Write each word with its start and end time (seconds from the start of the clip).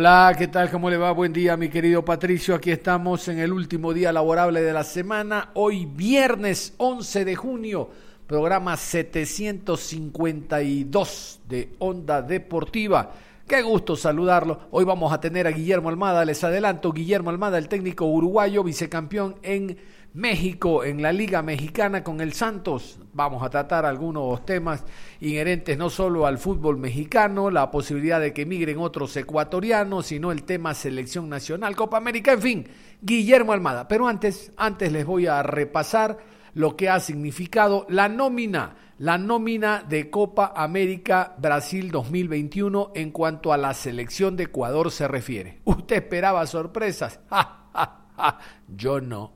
Hola, 0.00 0.32
¿qué 0.38 0.46
tal? 0.46 0.70
¿Cómo 0.70 0.88
le 0.88 0.96
va? 0.96 1.10
Buen 1.10 1.32
día, 1.32 1.56
mi 1.56 1.68
querido 1.68 2.04
Patricio. 2.04 2.54
Aquí 2.54 2.70
estamos 2.70 3.26
en 3.26 3.40
el 3.40 3.52
último 3.52 3.92
día 3.92 4.12
laborable 4.12 4.62
de 4.62 4.72
la 4.72 4.84
semana. 4.84 5.50
Hoy 5.54 5.86
viernes 5.86 6.74
11 6.76 7.24
de 7.24 7.34
junio, 7.34 7.90
programa 8.24 8.76
752 8.76 11.40
de 11.48 11.74
Onda 11.80 12.22
Deportiva. 12.22 13.10
Qué 13.48 13.62
gusto 13.62 13.96
saludarlo. 13.96 14.60
Hoy 14.72 14.84
vamos 14.84 15.10
a 15.10 15.22
tener 15.22 15.46
a 15.46 15.52
Guillermo 15.52 15.88
Almada, 15.88 16.22
les 16.26 16.44
adelanto, 16.44 16.92
Guillermo 16.92 17.30
Almada, 17.30 17.56
el 17.56 17.66
técnico 17.66 18.04
uruguayo, 18.04 18.62
vicecampeón 18.62 19.36
en 19.42 19.78
México, 20.12 20.84
en 20.84 21.00
la 21.00 21.14
Liga 21.14 21.40
Mexicana 21.40 22.04
con 22.04 22.20
el 22.20 22.34
Santos. 22.34 23.00
Vamos 23.14 23.42
a 23.42 23.48
tratar 23.48 23.86
algunos 23.86 24.44
temas 24.44 24.84
inherentes 25.20 25.78
no 25.78 25.88
solo 25.88 26.26
al 26.26 26.36
fútbol 26.36 26.76
mexicano, 26.76 27.50
la 27.50 27.70
posibilidad 27.70 28.20
de 28.20 28.34
que 28.34 28.44
migren 28.44 28.76
otros 28.80 29.16
ecuatorianos, 29.16 30.04
sino 30.04 30.30
el 30.30 30.42
tema 30.42 30.74
selección 30.74 31.30
nacional, 31.30 31.74
Copa 31.74 31.96
América, 31.96 32.32
en 32.32 32.42
fin, 32.42 32.68
Guillermo 33.00 33.54
Almada. 33.54 33.88
Pero 33.88 34.08
antes, 34.08 34.52
antes 34.58 34.92
les 34.92 35.06
voy 35.06 35.26
a 35.26 35.42
repasar 35.42 36.18
lo 36.58 36.76
que 36.76 36.88
ha 36.88 36.98
significado 36.98 37.86
la 37.88 38.08
nómina, 38.08 38.74
la 38.98 39.16
nómina 39.16 39.84
de 39.88 40.10
Copa 40.10 40.52
América 40.56 41.36
Brasil 41.38 41.88
2021 41.92 42.90
en 42.96 43.12
cuanto 43.12 43.52
a 43.52 43.56
la 43.56 43.72
selección 43.74 44.36
de 44.36 44.44
Ecuador 44.44 44.90
se 44.90 45.06
refiere. 45.06 45.60
¿Usted 45.64 45.94
esperaba 45.94 46.44
sorpresas? 46.48 47.20
Yo 48.76 49.00
no. 49.00 49.34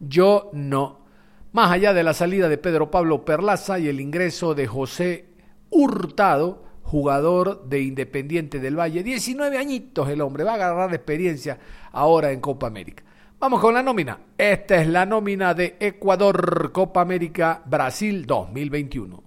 Yo 0.00 0.48
no. 0.54 1.04
Más 1.52 1.70
allá 1.70 1.92
de 1.92 2.04
la 2.04 2.14
salida 2.14 2.48
de 2.48 2.56
Pedro 2.56 2.90
Pablo 2.90 3.22
Perlaza 3.22 3.78
y 3.78 3.88
el 3.88 4.00
ingreso 4.00 4.54
de 4.54 4.66
José 4.66 5.26
Hurtado, 5.68 6.64
jugador 6.84 7.68
de 7.68 7.82
Independiente 7.82 8.60
del 8.60 8.78
Valle, 8.78 9.02
19 9.02 9.58
añitos 9.58 10.08
el 10.08 10.22
hombre, 10.22 10.44
va 10.44 10.52
a 10.52 10.54
agarrar 10.54 10.94
experiencia 10.94 11.58
ahora 11.92 12.32
en 12.32 12.40
Copa 12.40 12.66
América. 12.66 13.04
Vamos 13.42 13.60
con 13.60 13.74
la 13.74 13.82
nómina. 13.82 14.20
Esta 14.38 14.80
es 14.80 14.86
la 14.86 15.04
nómina 15.04 15.52
de 15.52 15.74
Ecuador 15.80 16.70
Copa 16.70 17.00
América 17.00 17.60
Brasil 17.66 18.24
2021. 18.24 19.20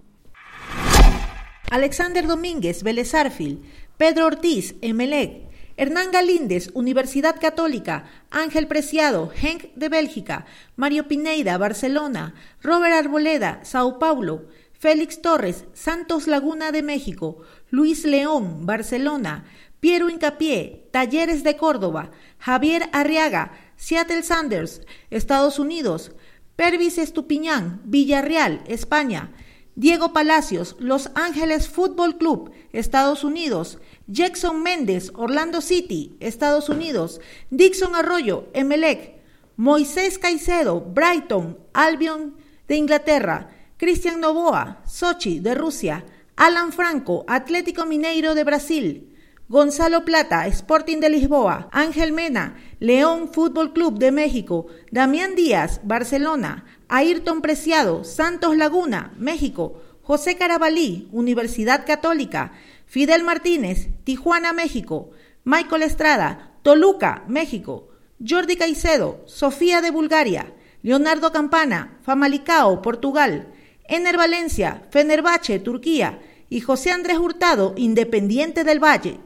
Alexander 1.70 2.26
Domínguez, 2.26 2.82
Vélez 2.82 3.14
Arfil, 3.14 3.70
Pedro 3.98 4.24
Ortiz, 4.24 4.74
Emelec, 4.80 5.50
Hernán 5.76 6.12
Galíndez, 6.12 6.70
Universidad 6.72 7.38
Católica, 7.38 8.06
Ángel 8.30 8.66
Preciado, 8.68 9.28
Genk 9.28 9.74
de 9.74 9.90
Bélgica, 9.90 10.46
Mario 10.76 11.08
Pineida, 11.08 11.58
Barcelona, 11.58 12.32
Robert 12.62 12.94
Arboleda, 12.94 13.60
Sao 13.64 13.98
Paulo, 13.98 14.46
Félix 14.72 15.20
Torres, 15.20 15.66
Santos 15.74 16.26
Laguna 16.26 16.72
de 16.72 16.82
México, 16.82 17.42
Luis 17.68 18.06
León, 18.06 18.64
Barcelona, 18.64 19.44
Piero 19.78 20.08
Incapié, 20.08 20.88
Talleres 20.90 21.44
de 21.44 21.56
Córdoba, 21.56 22.10
Javier 22.38 22.88
Arriaga, 22.92 23.52
Seattle 23.76 24.22
Sanders, 24.22 24.82
Estados 25.10 25.58
Unidos, 25.58 26.12
Pervis 26.56 26.98
Estupiñán, 26.98 27.80
Villarreal, 27.84 28.62
España, 28.66 29.32
Diego 29.74 30.14
Palacios, 30.14 30.74
Los 30.78 31.10
Ángeles 31.14 31.68
Fútbol 31.68 32.16
Club, 32.16 32.50
Estados 32.72 33.24
Unidos, 33.24 33.78
Jackson 34.06 34.62
Méndez, 34.62 35.12
Orlando 35.14 35.60
City, 35.60 36.16
Estados 36.20 36.70
Unidos, 36.70 37.20
Dixon 37.50 37.94
Arroyo, 37.94 38.48
Emelec, 38.54 39.16
Moisés 39.56 40.18
Caicedo, 40.18 40.80
Brighton, 40.80 41.58
Albion 41.74 42.36
de 42.68 42.76
Inglaterra, 42.76 43.50
Cristian 43.76 44.20
Novoa, 44.20 44.80
Sochi 44.86 45.40
de 45.40 45.54
Rusia, 45.54 46.06
Alan 46.36 46.72
Franco, 46.72 47.26
Atlético 47.28 47.84
Mineiro 47.84 48.34
de 48.34 48.44
Brasil, 48.44 49.15
Gonzalo 49.48 50.04
Plata, 50.04 50.48
Sporting 50.48 50.98
de 50.98 51.08
Lisboa, 51.08 51.68
Ángel 51.70 52.12
Mena, 52.12 52.56
León 52.80 53.32
Fútbol 53.32 53.72
Club 53.72 53.96
de 53.96 54.10
México, 54.10 54.66
Damián 54.90 55.36
Díaz, 55.36 55.80
Barcelona, 55.84 56.64
Ayrton 56.88 57.42
Preciado, 57.42 58.02
Santos 58.02 58.56
Laguna, 58.56 59.14
México, 59.16 59.80
José 60.02 60.34
Carabalí, 60.34 61.08
Universidad 61.12 61.86
Católica, 61.86 62.54
Fidel 62.86 63.22
Martínez, 63.22 63.86
Tijuana, 64.02 64.52
México, 64.52 65.10
Michael 65.44 65.84
Estrada, 65.84 66.58
Toluca, 66.62 67.22
México, 67.28 67.90
Jordi 68.18 68.56
Caicedo, 68.56 69.22
Sofía 69.26 69.80
de 69.80 69.92
Bulgaria, 69.92 70.54
Leonardo 70.82 71.30
Campana, 71.30 71.98
Famalicao, 72.02 72.82
Portugal, 72.82 73.52
Ener 73.84 74.16
Valencia, 74.16 74.82
Fenerbahce, 74.90 75.60
Turquía 75.60 76.20
y 76.50 76.62
José 76.62 76.90
Andrés 76.90 77.18
Hurtado, 77.18 77.74
Independiente 77.76 78.64
del 78.64 78.82
Valle. 78.82 79.20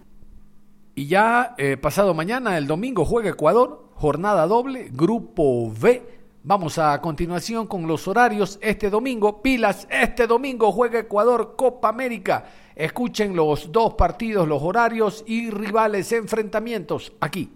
Y 1.01 1.07
ya 1.07 1.55
eh, 1.57 1.79
pasado 1.79 2.13
mañana, 2.13 2.59
el 2.59 2.67
domingo, 2.67 3.07
juega 3.07 3.31
Ecuador, 3.31 3.89
jornada 3.95 4.47
doble, 4.47 4.91
grupo 4.93 5.63
V. 5.63 6.03
Vamos 6.43 6.77
a 6.77 7.01
continuación 7.01 7.67
con 7.67 7.87
los 7.87 8.07
horarios. 8.07 8.59
Este 8.61 8.91
domingo, 8.91 9.41
pilas, 9.41 9.89
este 9.91 10.27
domingo 10.27 10.71
juega 10.73 10.99
Ecuador 10.99 11.55
Copa 11.57 11.89
América. 11.89 12.45
Escuchen 12.77 13.35
los 13.35 13.73
dos 13.73 13.95
partidos, 13.95 14.47
los 14.47 14.63
horarios 14.63 15.25
y 15.27 15.49
rivales 15.49 16.13
enfrentamientos 16.13 17.15
aquí. 17.19 17.51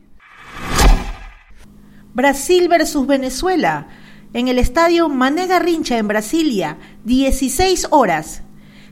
Brasil 2.14 2.66
versus 2.70 3.06
Venezuela 3.06 3.88
en 4.32 4.48
el 4.48 4.58
estadio 4.58 5.10
Mané 5.10 5.48
Garrincha 5.48 5.98
en 5.98 6.08
Brasilia, 6.08 6.78
16 7.04 7.88
horas. 7.90 8.42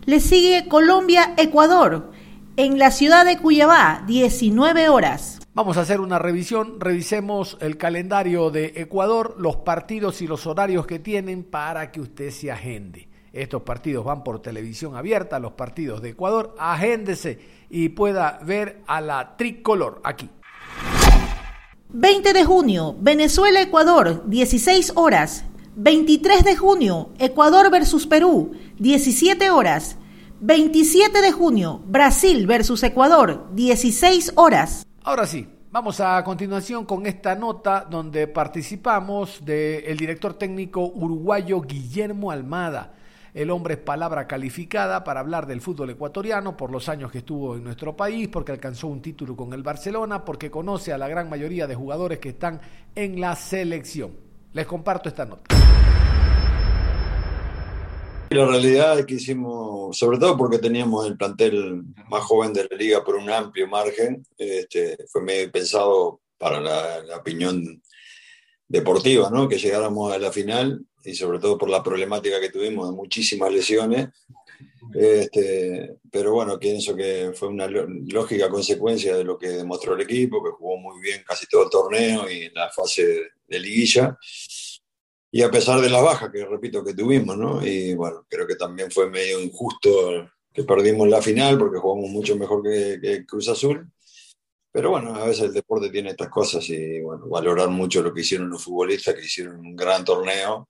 Le 0.05 0.21
sigue 0.21 0.69
Colombia-Ecuador 0.69 2.12
en 2.57 2.79
la 2.79 2.91
ciudad 2.91 3.25
de 3.25 3.39
Cuyabá, 3.39 4.03
19 4.07 4.89
horas. 4.89 5.41
Vamos 5.55 5.77
a 5.77 5.83
hacer 5.83 6.01
una 6.01 6.19
revisión, 6.19 6.81
revisemos 6.81 7.57
el 7.61 7.77
calendario 7.77 8.51
de 8.51 8.73
Ecuador, 8.77 9.35
los 9.39 9.57
partidos 9.57 10.21
y 10.23 10.27
los 10.27 10.47
horarios 10.47 10.87
que 10.87 10.99
tienen 10.99 11.45
para 11.45 11.91
que 11.91 12.01
usted 12.01 12.31
se 12.31 12.51
agende. 12.51 13.09
Estos 13.33 13.63
partidos 13.63 14.05
van 14.05 14.23
por 14.23 14.43
televisión 14.43 14.97
abierta, 14.97 15.39
los 15.39 15.53
partidos 15.53 16.03
de 16.03 16.11
Ecuador, 16.11 16.55
agéndese 16.59 17.39
y 17.71 17.91
pueda 17.91 18.39
ver 18.45 18.83
a 18.87 19.01
la 19.01 19.37
tricolor 19.37 20.01
aquí. 20.05 20.29
20 21.89 22.33
de 22.33 22.45
junio, 22.45 22.97
Venezuela-Ecuador, 23.01 24.25
16 24.27 24.93
horas. 24.97 25.45
23 25.75 26.45
de 26.45 26.55
junio, 26.55 27.11
Ecuador 27.19 27.71
versus 27.71 28.07
Perú, 28.07 28.53
17 28.79 29.51
horas. 29.51 29.97
27 30.45 31.23
de 31.23 31.31
junio, 31.31 31.81
Brasil 31.87 32.49
versus 32.49 32.83
Ecuador, 32.83 33.47
16 33.53 34.33
horas. 34.35 34.85
Ahora 35.05 35.25
sí, 35.25 35.49
vamos 35.71 36.01
a 36.01 36.25
continuación 36.25 36.85
con 36.85 37.07
esta 37.07 37.37
nota 37.37 37.87
donde 37.89 38.27
participamos 38.27 39.45
del 39.45 39.97
director 39.97 40.35
técnico 40.35 40.85
uruguayo 40.85 41.61
Guillermo 41.61 42.33
Almada. 42.33 42.93
El 43.33 43.53
hombre 43.53 43.75
es 43.75 43.81
palabra 43.81 44.27
calificada 44.27 45.05
para 45.05 45.21
hablar 45.21 45.47
del 45.47 45.61
fútbol 45.61 45.91
ecuatoriano 45.91 46.57
por 46.57 46.73
los 46.73 46.89
años 46.89 47.13
que 47.13 47.19
estuvo 47.19 47.55
en 47.55 47.63
nuestro 47.63 47.95
país, 47.95 48.27
porque 48.27 48.51
alcanzó 48.51 48.89
un 48.89 49.01
título 49.01 49.37
con 49.37 49.53
el 49.53 49.63
Barcelona, 49.63 50.25
porque 50.25 50.51
conoce 50.51 50.93
a 50.93 50.99
la 50.99 51.07
gran 51.07 51.31
mayoría 51.31 51.69
de 51.69 51.77
jugadores 51.77 52.19
que 52.19 52.31
están 52.31 52.61
en 52.97 53.21
la 53.21 53.37
selección. 53.37 54.11
Les 54.55 54.67
comparto 54.67 55.09
esta 55.09 55.25
nota. 55.25 55.62
La 58.35 58.47
realidad 58.47 58.99
es 58.99 59.07
que 59.07 59.15
hicimos, 59.15 59.97
sobre 59.97 60.19
todo 60.19 60.37
porque 60.37 60.59
teníamos 60.59 61.07
el 61.07 61.17
plantel 61.17 61.83
más 62.09 62.23
joven 62.23 62.53
de 62.53 62.67
la 62.71 62.77
liga 62.77 63.05
por 63.05 63.17
un 63.17 63.31
amplio 63.31 63.69
margen, 63.69 64.27
este, 64.39 64.97
fue 65.09 65.23
medio 65.23 65.51
pensado 65.53 66.21
para 66.39 66.61
la, 66.61 67.03
la 67.03 67.19
opinión 67.19 67.83
deportiva, 68.67 69.29
¿no? 69.31 69.49
que 69.49 69.59
llegáramos 69.59 70.13
a 70.13 70.19
la 70.19 70.33
final 70.33 70.85
y 71.05 71.15
sobre 71.15 71.39
todo 71.39 71.59
por 71.59 71.69
la 71.69 71.83
problemática 71.83 72.41
que 72.41 72.51
tuvimos 72.51 72.89
de 72.89 72.97
muchísimas 72.97 73.53
lesiones. 73.53 74.09
Este, 74.95 75.97
pero 76.11 76.33
bueno, 76.33 76.59
pienso 76.59 76.95
que 76.95 77.33
fue 77.35 77.49
una 77.49 77.67
lógica 77.67 78.49
consecuencia 78.49 79.17
de 79.17 79.25
lo 79.25 79.39
que 79.39 79.49
demostró 79.49 79.95
el 79.95 80.03
equipo, 80.03 80.43
que 80.43 80.51
jugó 80.51 80.79
muy 80.79 81.01
bien 81.01 81.23
casi 81.27 81.47
todo 81.47 81.65
el 81.65 81.71
torneo 81.71 82.31
y 82.31 82.45
en 82.45 82.55
la 82.55 82.71
fase 82.71 83.05
de 83.47 83.61
liguilla. 83.61 84.17
Y 85.35 85.43
a 85.43 85.51
pesar 85.51 85.81
de 85.81 85.89
las 85.89 86.03
bajas 86.03 86.31
que 86.31 86.45
repito 86.45 86.85
que 86.85 86.93
tuvimos, 86.93 87.39
¿no? 87.39 87.67
Y 87.67 87.95
bueno, 87.95 88.27
creo 88.29 88.47
que 88.47 88.55
también 88.55 88.91
fue 88.91 89.09
medio 89.09 89.41
injusto 89.41 90.31
que 90.53 90.63
perdimos 90.63 91.09
la 91.09 91.23
final 91.23 91.59
porque 91.59 91.79
jugamos 91.79 92.11
mucho 92.11 92.37
mejor 92.37 92.63
que, 92.63 92.99
que 93.01 93.25
Cruz 93.25 93.49
Azul. 93.49 93.91
Pero 94.71 94.91
bueno, 94.91 95.15
a 95.15 95.25
veces 95.25 95.45
el 95.45 95.55
deporte 95.55 95.89
tiene 95.89 96.11
estas 96.11 96.29
cosas 96.29 96.69
y 96.69 97.01
bueno, 97.01 97.29
valorar 97.29 97.71
mucho 97.71 98.03
lo 98.03 98.13
que 98.13 98.21
hicieron 98.21 98.51
los 98.51 98.63
futbolistas, 98.63 99.15
que 99.15 99.25
hicieron 99.25 99.59
un 99.59 99.75
gran 99.75 100.05
torneo 100.05 100.69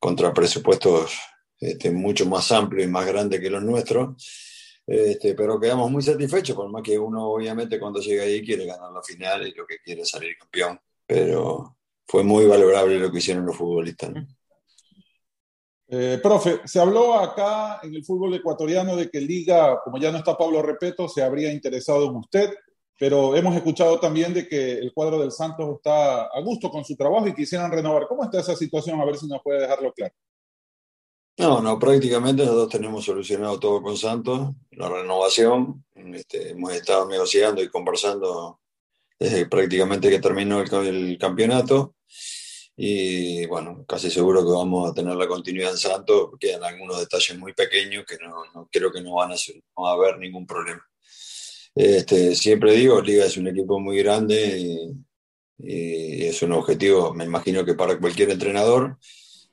contra 0.00 0.34
presupuestos 0.34 1.16
este, 1.60 1.92
mucho 1.92 2.26
más 2.26 2.50
amplios 2.50 2.88
y 2.88 2.90
más 2.90 3.06
grandes 3.06 3.38
que 3.38 3.50
los 3.50 3.62
nuestros. 3.62 4.80
Este, 4.84 5.34
pero 5.34 5.60
quedamos 5.60 5.88
muy 5.92 6.02
satisfechos, 6.02 6.56
por 6.56 6.68
más 6.68 6.82
que 6.82 6.98
uno 6.98 7.28
obviamente 7.28 7.78
cuando 7.78 8.00
llega 8.00 8.24
ahí 8.24 8.44
quiere 8.44 8.66
ganar 8.66 8.90
la 8.90 9.02
final 9.02 9.46
y 9.46 9.54
lo 9.54 9.64
que 9.64 9.78
quiere 9.78 10.02
es 10.02 10.08
salir 10.08 10.36
campeón. 10.36 10.80
Pero 11.06 11.76
fue 12.10 12.24
muy 12.24 12.44
valorable 12.44 12.98
lo 12.98 13.12
que 13.12 13.18
hicieron 13.18 13.46
los 13.46 13.56
futbolistas. 13.56 14.10
Eh, 15.86 16.18
profe, 16.20 16.60
se 16.64 16.80
habló 16.80 17.14
acá 17.14 17.78
en 17.84 17.94
el 17.94 18.04
fútbol 18.04 18.34
ecuatoriano 18.34 18.96
de 18.96 19.08
que 19.08 19.20
Liga, 19.20 19.80
como 19.84 19.96
ya 19.96 20.10
no 20.10 20.18
está 20.18 20.36
Pablo 20.36 20.60
Repeto, 20.60 21.08
se 21.08 21.22
habría 21.22 21.52
interesado 21.52 22.06
en 22.06 22.16
usted, 22.16 22.52
pero 22.98 23.36
hemos 23.36 23.54
escuchado 23.54 24.00
también 24.00 24.34
de 24.34 24.48
que 24.48 24.72
el 24.72 24.92
cuadro 24.92 25.20
del 25.20 25.30
Santos 25.30 25.76
está 25.76 26.22
a 26.24 26.40
gusto 26.40 26.68
con 26.68 26.84
su 26.84 26.96
trabajo 26.96 27.28
y 27.28 27.34
quisieran 27.34 27.70
renovar. 27.70 28.08
¿Cómo 28.08 28.24
está 28.24 28.40
esa 28.40 28.56
situación? 28.56 29.00
A 29.00 29.04
ver 29.04 29.16
si 29.16 29.28
nos 29.28 29.40
puede 29.40 29.60
dejarlo 29.60 29.92
claro. 29.92 30.14
No, 31.38 31.60
no, 31.62 31.78
prácticamente 31.78 32.44
nosotros 32.44 32.70
tenemos 32.70 33.04
solucionado 33.04 33.60
todo 33.60 33.80
con 33.80 33.96
Santos, 33.96 34.50
la 34.72 34.88
renovación. 34.88 35.84
Este, 35.94 36.50
hemos 36.50 36.72
estado 36.72 37.08
negociando 37.08 37.62
y 37.62 37.68
conversando 37.68 38.59
desde 39.20 39.46
prácticamente 39.46 40.10
que 40.10 40.18
terminó 40.18 40.60
el, 40.60 40.86
el 40.86 41.18
campeonato 41.18 41.94
y 42.82 43.44
bueno, 43.44 43.84
casi 43.86 44.10
seguro 44.10 44.42
que 44.42 44.52
vamos 44.52 44.90
a 44.90 44.94
tener 44.94 45.14
la 45.14 45.28
continuidad 45.28 45.72
en 45.72 45.76
Santos, 45.76 46.30
quedan 46.40 46.64
algunos 46.64 46.98
detalles 46.98 47.38
muy 47.38 47.52
pequeños 47.52 48.06
que 48.06 48.16
no, 48.16 48.42
no 48.54 48.70
creo 48.72 48.90
que 48.90 49.02
no 49.02 49.16
van 49.16 49.32
a, 49.32 49.34
no 49.34 49.82
va 49.82 49.90
a 49.90 49.92
haber 49.92 50.18
ningún 50.18 50.46
problema. 50.46 50.82
Este, 51.74 52.34
siempre 52.34 52.72
digo, 52.72 53.02
Liga 53.02 53.26
es 53.26 53.36
un 53.36 53.48
equipo 53.48 53.78
muy 53.78 53.98
grande 53.98 54.58
y, 54.58 56.26
es 56.26 56.40
un 56.40 56.52
objetivo, 56.52 57.12
me 57.12 57.26
imagino 57.26 57.66
que 57.66 57.74
para 57.74 57.98
cualquier 57.98 58.30
entrenador. 58.30 58.96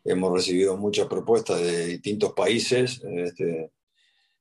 Hemos 0.05 0.31
recibido 0.31 0.77
muchas 0.77 1.07
propuestas 1.07 1.59
de 1.59 1.85
distintos 1.85 2.31
países 2.31 3.01
este, 3.03 3.73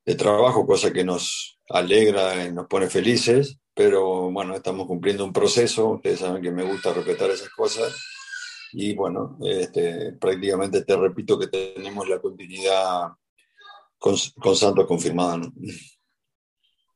de 0.05 0.15
trabajo, 0.15 0.65
cosa 0.65 0.93
que 0.93 1.03
nos 1.03 1.59
alegra 1.69 2.49
nos 2.53 2.69
pone 2.69 2.89
felices, 2.89 3.59
pero 3.77 4.31
bueno, 4.31 4.55
estamos 4.55 4.87
cumpliendo 4.87 5.23
un 5.23 5.35
proceso, 5.35 5.91
ustedes 5.91 6.21
saben 6.21 6.43
que 6.43 6.51
me 6.51 6.65
gusta 6.65 6.95
respetar 6.95 7.29
esas 7.29 7.51
cosas 7.51 7.95
y 8.73 8.95
bueno, 8.95 9.37
este, 9.43 10.13
prácticamente 10.13 10.83
te 10.83 10.97
repito 10.97 11.39
que 11.39 11.49
tenemos 11.49 12.09
la 12.09 12.19
continuidad 12.19 13.11
con, 13.99 14.15
con 14.41 14.57
Santos 14.57 14.87
confirmada. 14.87 15.43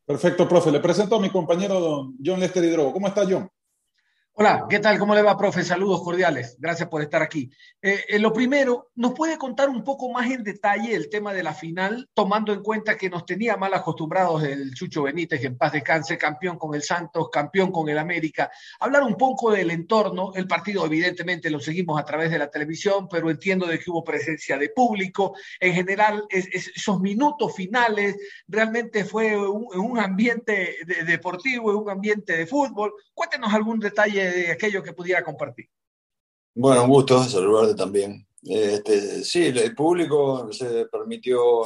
Perfecto, 0.06 0.48
profe. 0.48 0.72
Le 0.72 0.80
presento 0.80 1.16
a 1.16 1.20
mi 1.20 1.28
compañero 1.28 1.78
don 1.78 2.16
John 2.24 2.40
Lester 2.40 2.64
Hidrogo. 2.64 2.94
¿Cómo 2.94 3.08
está, 3.08 3.26
John? 3.28 3.50
Hola, 4.32 4.66
¿qué 4.70 4.78
tal? 4.78 4.98
¿Cómo 4.98 5.14
le 5.14 5.22
va, 5.22 5.36
profe? 5.36 5.64
Saludos 5.64 6.02
cordiales. 6.02 6.56
Gracias 6.58 6.88
por 6.88 7.02
estar 7.02 7.20
aquí. 7.20 7.50
Eh, 7.82 8.04
eh, 8.08 8.18
lo 8.20 8.32
primero, 8.32 8.90
¿nos 8.94 9.12
puede 9.12 9.36
contar 9.36 9.68
un 9.68 9.82
poco 9.82 10.10
más 10.10 10.30
en 10.30 10.44
detalle 10.44 10.94
el 10.94 11.10
tema 11.10 11.34
de 11.34 11.42
la 11.42 11.52
final, 11.52 12.08
tomando 12.14 12.52
en 12.52 12.62
cuenta 12.62 12.96
que 12.96 13.10
nos 13.10 13.26
tenía 13.26 13.56
mal 13.56 13.74
acostumbrados 13.74 14.44
el 14.44 14.72
Chucho 14.72 15.02
Benítez, 15.02 15.44
en 15.44 15.58
paz 15.58 15.72
descanse, 15.72 16.16
campeón 16.16 16.56
con 16.56 16.74
el 16.74 16.82
Santos, 16.82 17.28
campeón 17.30 17.70
con 17.72 17.88
el 17.88 17.98
América? 17.98 18.50
Hablar 18.78 19.02
un 19.02 19.16
poco 19.16 19.50
del 19.50 19.72
entorno. 19.72 20.30
El 20.34 20.46
partido, 20.46 20.86
evidentemente, 20.86 21.50
lo 21.50 21.60
seguimos 21.60 22.00
a 22.00 22.04
través 22.04 22.30
de 22.30 22.38
la 22.38 22.50
televisión, 22.50 23.08
pero 23.10 23.28
entiendo 23.30 23.66
de 23.66 23.78
que 23.78 23.90
hubo 23.90 24.04
presencia 24.04 24.56
de 24.56 24.70
público. 24.70 25.34
En 25.58 25.74
general, 25.74 26.24
es, 26.30 26.46
es, 26.52 26.72
esos 26.76 27.00
minutos 27.00 27.54
finales 27.54 28.16
realmente 28.46 29.04
fue 29.04 29.36
un, 29.36 29.66
un 29.74 29.98
ambiente 29.98 30.76
de, 30.86 31.04
deportivo, 31.04 31.76
un 31.76 31.90
ambiente 31.90 32.36
de 32.38 32.46
fútbol. 32.46 32.94
Cuéntenos 33.12 33.52
algún 33.52 33.80
detalle 33.80 34.19
de 34.20 34.52
aquello 34.52 34.82
que 34.82 34.92
pudiera 34.92 35.22
compartir. 35.22 35.68
Bueno, 36.54 36.84
un 36.84 36.90
gusto 36.90 37.22
saludarte 37.24 37.74
también. 37.74 38.26
Este, 38.42 39.22
sí, 39.24 39.46
el 39.46 39.74
público 39.74 40.52
se 40.52 40.86
permitió 40.86 41.62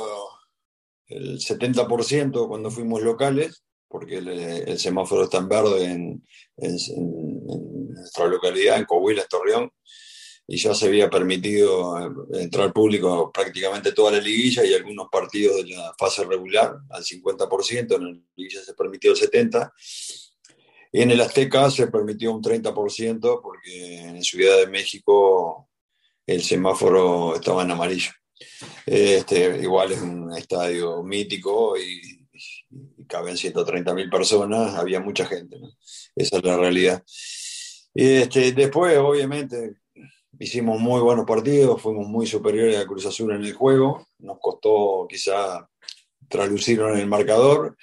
el 1.07 1.39
70% 1.39 2.49
cuando 2.49 2.71
fuimos 2.71 3.03
locales, 3.03 3.63
porque 3.89 4.19
el, 4.19 4.29
el, 4.29 4.79
semáforo 4.79 5.25
está 5.25 5.39
en 5.39 5.49
verde 5.49 5.85
en, 5.85 6.27
en, 6.57 6.77
en 6.97 7.89
nuestra 7.95 8.27
localidad, 8.27 8.79
en 8.79 8.85
Coahuila, 8.85 9.25
Torreón, 9.27 9.71
y 10.47 10.59
ya 10.59 10.75
se 10.75 10.87
había 10.87 11.09
permitido 11.09 11.97
entrar 12.35 12.73
público 12.73 13.31
prácticamente 13.33 13.93
toda 13.93 14.13
la 14.13 14.21
liguilla 14.21 14.65
y 14.65 14.75
algunos 14.75 15.09
partidos 15.11 15.57
de 15.57 15.71
la 15.75 15.95
fase 15.99 16.25
regular 16.25 16.77
al 16.91 17.03
50%, 17.03 17.95
en 17.97 18.05
la 18.05 18.21
liguilla 18.37 18.63
se 18.63 18.75
permitió 18.75 19.13
el 19.13 19.19
70%. 19.19 19.73
En 20.97 21.11
el 21.11 21.21
Azteca 21.21 21.69
se 21.73 21.89
permitió 21.89 22.33
un 22.33 22.41
30% 22.41 23.41
porque 23.43 23.99
en 23.99 24.23
Ciudad 24.23 24.59
de 24.59 24.69
México 24.69 25.69
el 26.25 26.41
semáforo 26.41 27.35
estaba 27.35 27.65
en 27.65 27.73
amarillo. 27.73 28.13
Este, 28.87 29.61
igual 29.61 29.91
es 29.91 30.01
un 30.01 30.33
estadio 30.37 31.03
mítico 31.03 31.77
y, 31.77 32.29
y 32.97 33.07
caben 33.09 33.37
130 33.37 33.93
mil 33.93 34.09
personas, 34.09 34.77
había 34.77 35.01
mucha 35.01 35.27
gente, 35.27 35.59
esa 36.15 36.37
es 36.37 36.45
la 36.45 36.57
realidad. 36.57 37.03
Este, 37.93 38.53
después, 38.53 38.97
obviamente, 38.97 39.79
hicimos 40.39 40.79
muy 40.79 41.01
buenos 41.01 41.27
partidos, 41.27 41.83
fuimos 41.83 42.07
muy 42.07 42.29
superiores 42.29 42.77
a 42.77 42.87
Cruz 42.87 43.05
Azul 43.07 43.33
en 43.35 43.43
el 43.43 43.53
juego, 43.53 44.07
nos 44.21 44.39
costó 44.41 45.09
quizá 45.09 45.69
traducirlo 46.29 46.95
en 46.95 47.01
el 47.01 47.09
marcador 47.09 47.77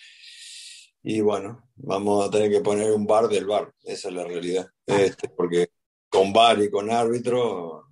y 1.04 1.22
bueno, 1.22 1.70
vamos 1.76 2.28
a 2.28 2.32
tener 2.32 2.52
que 2.52 2.62
poner 2.62 2.92
un 2.92 3.06
bar 3.06 3.28
del 3.28 3.46
bar, 3.46 3.74
esa 3.84 4.10
es 4.10 4.14
la 4.14 4.24
realidad. 4.24 4.68
Este, 4.86 5.30
porque 5.30 5.70
con 6.10 6.32
bar 6.32 6.62
y 6.62 6.70
con 6.70 6.92
árbitro 6.92 7.86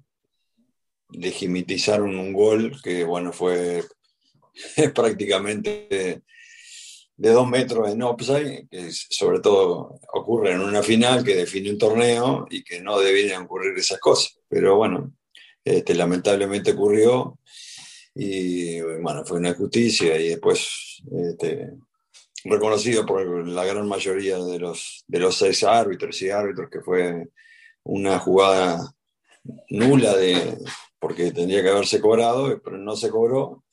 legitimizaron 1.11 2.17
un 2.17 2.33
gol 2.33 2.79
que, 2.83 3.03
bueno, 3.03 3.33
fue 3.33 3.83
prácticamente 4.94 5.88
de, 5.89 6.21
de 7.17 7.29
dos 7.31 7.47
metros 7.50 7.89
en 7.89 8.03
offside, 8.03 8.67
que 8.69 8.91
sobre 8.91 9.39
todo 9.39 10.00
ocurre 10.13 10.51
en 10.51 10.62
una 10.62 10.83
final 10.83 11.23
que 11.23 11.35
define 11.35 11.71
un 11.71 11.77
torneo 11.77 12.47
y 12.50 12.63
que 12.63 12.81
no 12.81 13.00
deberían 13.00 13.44
ocurrir 13.44 13.77
esas 13.77 14.00
cosas. 14.00 14.39
Pero 14.47 14.75
bueno, 14.75 15.13
este, 15.63 15.95
lamentablemente 15.95 16.71
ocurrió 16.71 17.39
y 18.13 18.79
bueno, 18.81 19.25
fue 19.25 19.38
una 19.38 19.50
injusticia 19.50 20.17
y 20.19 20.29
después 20.29 21.01
este, 21.12 21.74
reconocido 22.46 23.05
por 23.05 23.48
la 23.48 23.65
gran 23.65 23.88
mayoría 23.88 24.38
de 24.38 24.60
los, 24.60 25.03
de 25.08 25.19
los 25.19 25.36
seis 25.36 25.63
árbitros 25.63 26.22
y 26.22 26.29
árbitros, 26.29 26.69
que 26.69 26.81
fue 26.81 27.29
una 27.84 28.19
jugada 28.19 28.93
nula 29.69 30.15
de, 30.15 30.58
porque 31.00 31.31
tendría 31.31 31.63
que 31.63 31.69
haberse 31.69 32.00
cobrado, 32.00 32.62
pero 32.63 32.77
no 32.77 32.96
se 32.96 33.10
cobró 33.10 33.63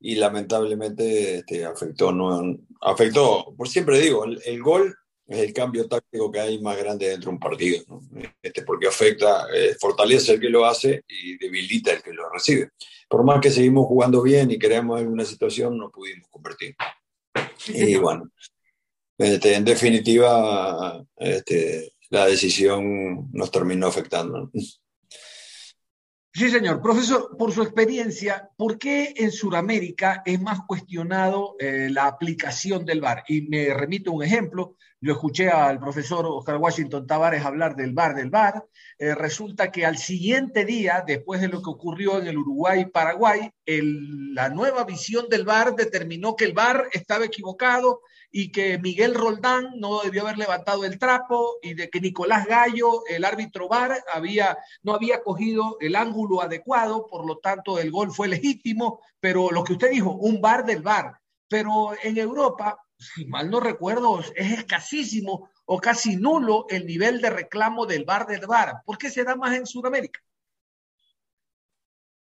y 0.00 0.14
lamentablemente 0.16 1.36
este, 1.36 1.64
afectó, 1.64 2.12
no, 2.12 2.56
afectó, 2.80 3.54
por 3.56 3.68
siempre 3.68 3.98
digo, 3.98 4.24
el, 4.24 4.40
el, 4.44 4.62
gol 4.62 4.94
es 5.26 5.38
el 5.38 5.52
cambio 5.52 5.88
táctico 5.88 6.30
que 6.30 6.40
hay 6.40 6.60
más 6.60 6.76
grande 6.78 7.08
dentro 7.08 7.30
de 7.30 7.34
un 7.34 7.40
partido, 7.40 7.84
este, 8.40 8.62
porque 8.62 8.86
afecta, 8.86 9.46
eh, 9.52 9.76
fortalece 9.78 10.34
el 10.34 10.40
que 10.40 10.48
lo 10.48 10.64
hace 10.64 11.02
y 11.08 11.36
debilita 11.36 11.92
el 11.92 12.02
que 12.02 12.12
lo 12.12 12.30
recibe. 12.30 12.70
Por 13.08 13.24
más 13.24 13.40
que 13.40 13.50
seguimos 13.50 13.86
jugando 13.86 14.22
bien 14.22 14.50
y 14.50 14.58
creamos 14.58 14.98
alguna 14.98 15.24
situación, 15.24 15.76
no 15.76 15.90
pudimos 15.90 16.28
convertir. 16.30 16.76
Y 17.68 17.96
bueno, 17.96 18.30
este, 19.18 19.54
en 19.54 19.64
definitiva, 19.64 21.04
este, 21.16 21.92
la 22.10 22.26
decisión 22.26 23.30
nos 23.32 23.50
terminó 23.50 23.88
afectando. 23.88 24.50
Sí, 26.38 26.50
señor. 26.50 26.80
Profesor, 26.80 27.36
por 27.36 27.50
su 27.50 27.64
experiencia, 27.64 28.48
¿por 28.56 28.78
qué 28.78 29.12
en 29.16 29.32
Sudamérica 29.32 30.22
es 30.24 30.40
más 30.40 30.60
cuestionado 30.68 31.56
eh, 31.58 31.88
la 31.90 32.06
aplicación 32.06 32.84
del 32.84 33.00
VAR? 33.00 33.24
Y 33.26 33.42
me 33.48 33.74
remito 33.74 34.12
a 34.12 34.14
un 34.14 34.22
ejemplo. 34.22 34.76
Yo 35.00 35.14
escuché 35.14 35.48
al 35.48 35.80
profesor 35.80 36.24
Oscar 36.26 36.58
Washington 36.58 37.08
Tavares 37.08 37.44
hablar 37.44 37.74
del 37.74 37.92
VAR 37.92 38.14
del 38.14 38.30
VAR. 38.30 38.64
Eh, 39.00 39.16
resulta 39.16 39.72
que 39.72 39.84
al 39.84 39.98
siguiente 39.98 40.64
día, 40.64 41.02
después 41.04 41.40
de 41.40 41.48
lo 41.48 41.60
que 41.60 41.70
ocurrió 41.70 42.20
en 42.20 42.28
el 42.28 42.38
Uruguay 42.38 42.82
y 42.82 42.86
Paraguay, 42.86 43.50
la 43.66 44.48
nueva 44.48 44.84
visión 44.84 45.28
del 45.28 45.44
VAR 45.44 45.74
determinó 45.74 46.36
que 46.36 46.44
el 46.44 46.52
VAR 46.52 46.86
estaba 46.92 47.24
equivocado 47.24 48.02
y 48.30 48.52
que 48.52 48.78
Miguel 48.78 49.14
Roldán 49.14 49.72
no 49.76 50.00
debió 50.00 50.22
haber 50.22 50.38
levantado 50.38 50.84
el 50.84 50.98
trapo 50.98 51.56
y 51.62 51.74
de 51.74 51.88
que 51.88 52.00
Nicolás 52.00 52.46
Gallo, 52.46 53.02
el 53.08 53.24
árbitro 53.24 53.68
VAR, 53.68 54.04
había, 54.12 54.58
no 54.82 54.94
había 54.94 55.22
cogido 55.22 55.76
el 55.80 55.96
ángulo 55.96 56.42
adecuado, 56.42 57.06
por 57.06 57.26
lo 57.26 57.38
tanto 57.38 57.78
el 57.78 57.90
gol 57.90 58.12
fue 58.12 58.28
legítimo, 58.28 59.00
pero 59.20 59.50
lo 59.50 59.64
que 59.64 59.72
usted 59.72 59.90
dijo, 59.90 60.12
un 60.12 60.40
VAR 60.40 60.64
del 60.64 60.82
VAR. 60.82 61.18
Pero 61.48 61.92
en 62.02 62.18
Europa, 62.18 62.78
si 62.98 63.24
mal 63.24 63.50
no 63.50 63.60
recuerdo, 63.60 64.20
es 64.20 64.52
escasísimo 64.52 65.48
o 65.64 65.78
casi 65.78 66.16
nulo 66.16 66.66
el 66.68 66.86
nivel 66.86 67.20
de 67.20 67.30
reclamo 67.30 67.86
del 67.86 68.04
VAR 68.04 68.26
del 68.26 68.46
VAR. 68.46 68.82
¿Por 68.84 68.98
qué 68.98 69.10
se 69.10 69.24
da 69.24 69.36
más 69.36 69.56
en 69.56 69.66
Sudamérica? 69.66 70.20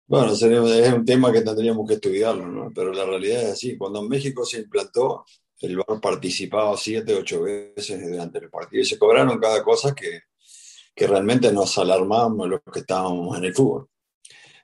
Bueno, 0.07 0.33
es 0.33 0.93
un 0.93 1.03
tema 1.03 1.31
que 1.31 1.41
tendríamos 1.41 1.87
que 1.87 1.95
estudiarlo, 1.95 2.45
¿no? 2.45 2.71
Pero 2.75 2.93
la 2.93 3.05
realidad 3.05 3.41
es 3.41 3.53
así. 3.53 3.75
Cuando 3.75 4.03
México 4.03 4.45
se 4.45 4.59
implantó, 4.59 5.25
el 5.65 5.77
VAR 5.77 5.99
participaba 6.01 6.75
siete, 6.77 7.15
ocho 7.15 7.43
veces 7.43 8.01
durante 8.09 8.39
el 8.39 8.49
partido 8.49 8.81
y 8.81 8.85
se 8.85 8.97
cobraron 8.97 9.39
cada 9.39 9.63
cosa 9.63 9.93
que, 9.93 10.21
que 10.95 11.07
realmente 11.07 11.51
nos 11.51 11.77
alarmábamos 11.77 12.47
los 12.47 12.61
que 12.71 12.79
estábamos 12.79 13.37
en 13.37 13.45
el 13.45 13.53
fútbol. 13.53 13.89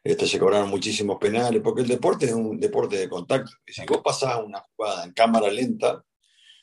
Este, 0.03 0.25
se 0.25 0.39
cobraron 0.39 0.69
muchísimos 0.69 1.17
penales, 1.19 1.61
porque 1.61 1.81
el 1.81 1.87
deporte 1.87 2.25
es 2.25 2.33
un 2.33 2.59
deporte 2.59 2.97
de 2.97 3.09
contacto. 3.09 3.51
Y 3.67 3.73
si 3.73 3.85
vos 3.85 4.01
pasás 4.03 4.39
una 4.43 4.63
jugada 4.75 5.03
en 5.03 5.13
cámara 5.13 5.51
lenta, 5.51 6.03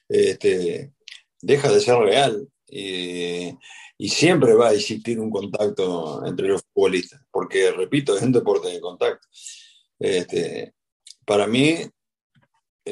este, 0.09 0.93
deja 1.41 1.71
de 1.71 1.81
ser 1.81 1.99
real. 1.99 2.49
Y, 2.67 3.55
y 3.97 4.09
siempre 4.09 4.55
va 4.55 4.69
a 4.69 4.73
existir 4.73 5.21
un 5.21 5.31
contacto 5.31 6.27
entre 6.27 6.49
los 6.49 6.63
futbolistas, 6.73 7.21
porque, 7.31 7.71
repito, 7.71 8.17
es 8.17 8.23
un 8.23 8.33
deporte 8.33 8.69
de 8.69 8.81
contacto. 8.81 9.29
Este, 9.99 10.75
para 11.25 11.47
mí, 11.47 11.77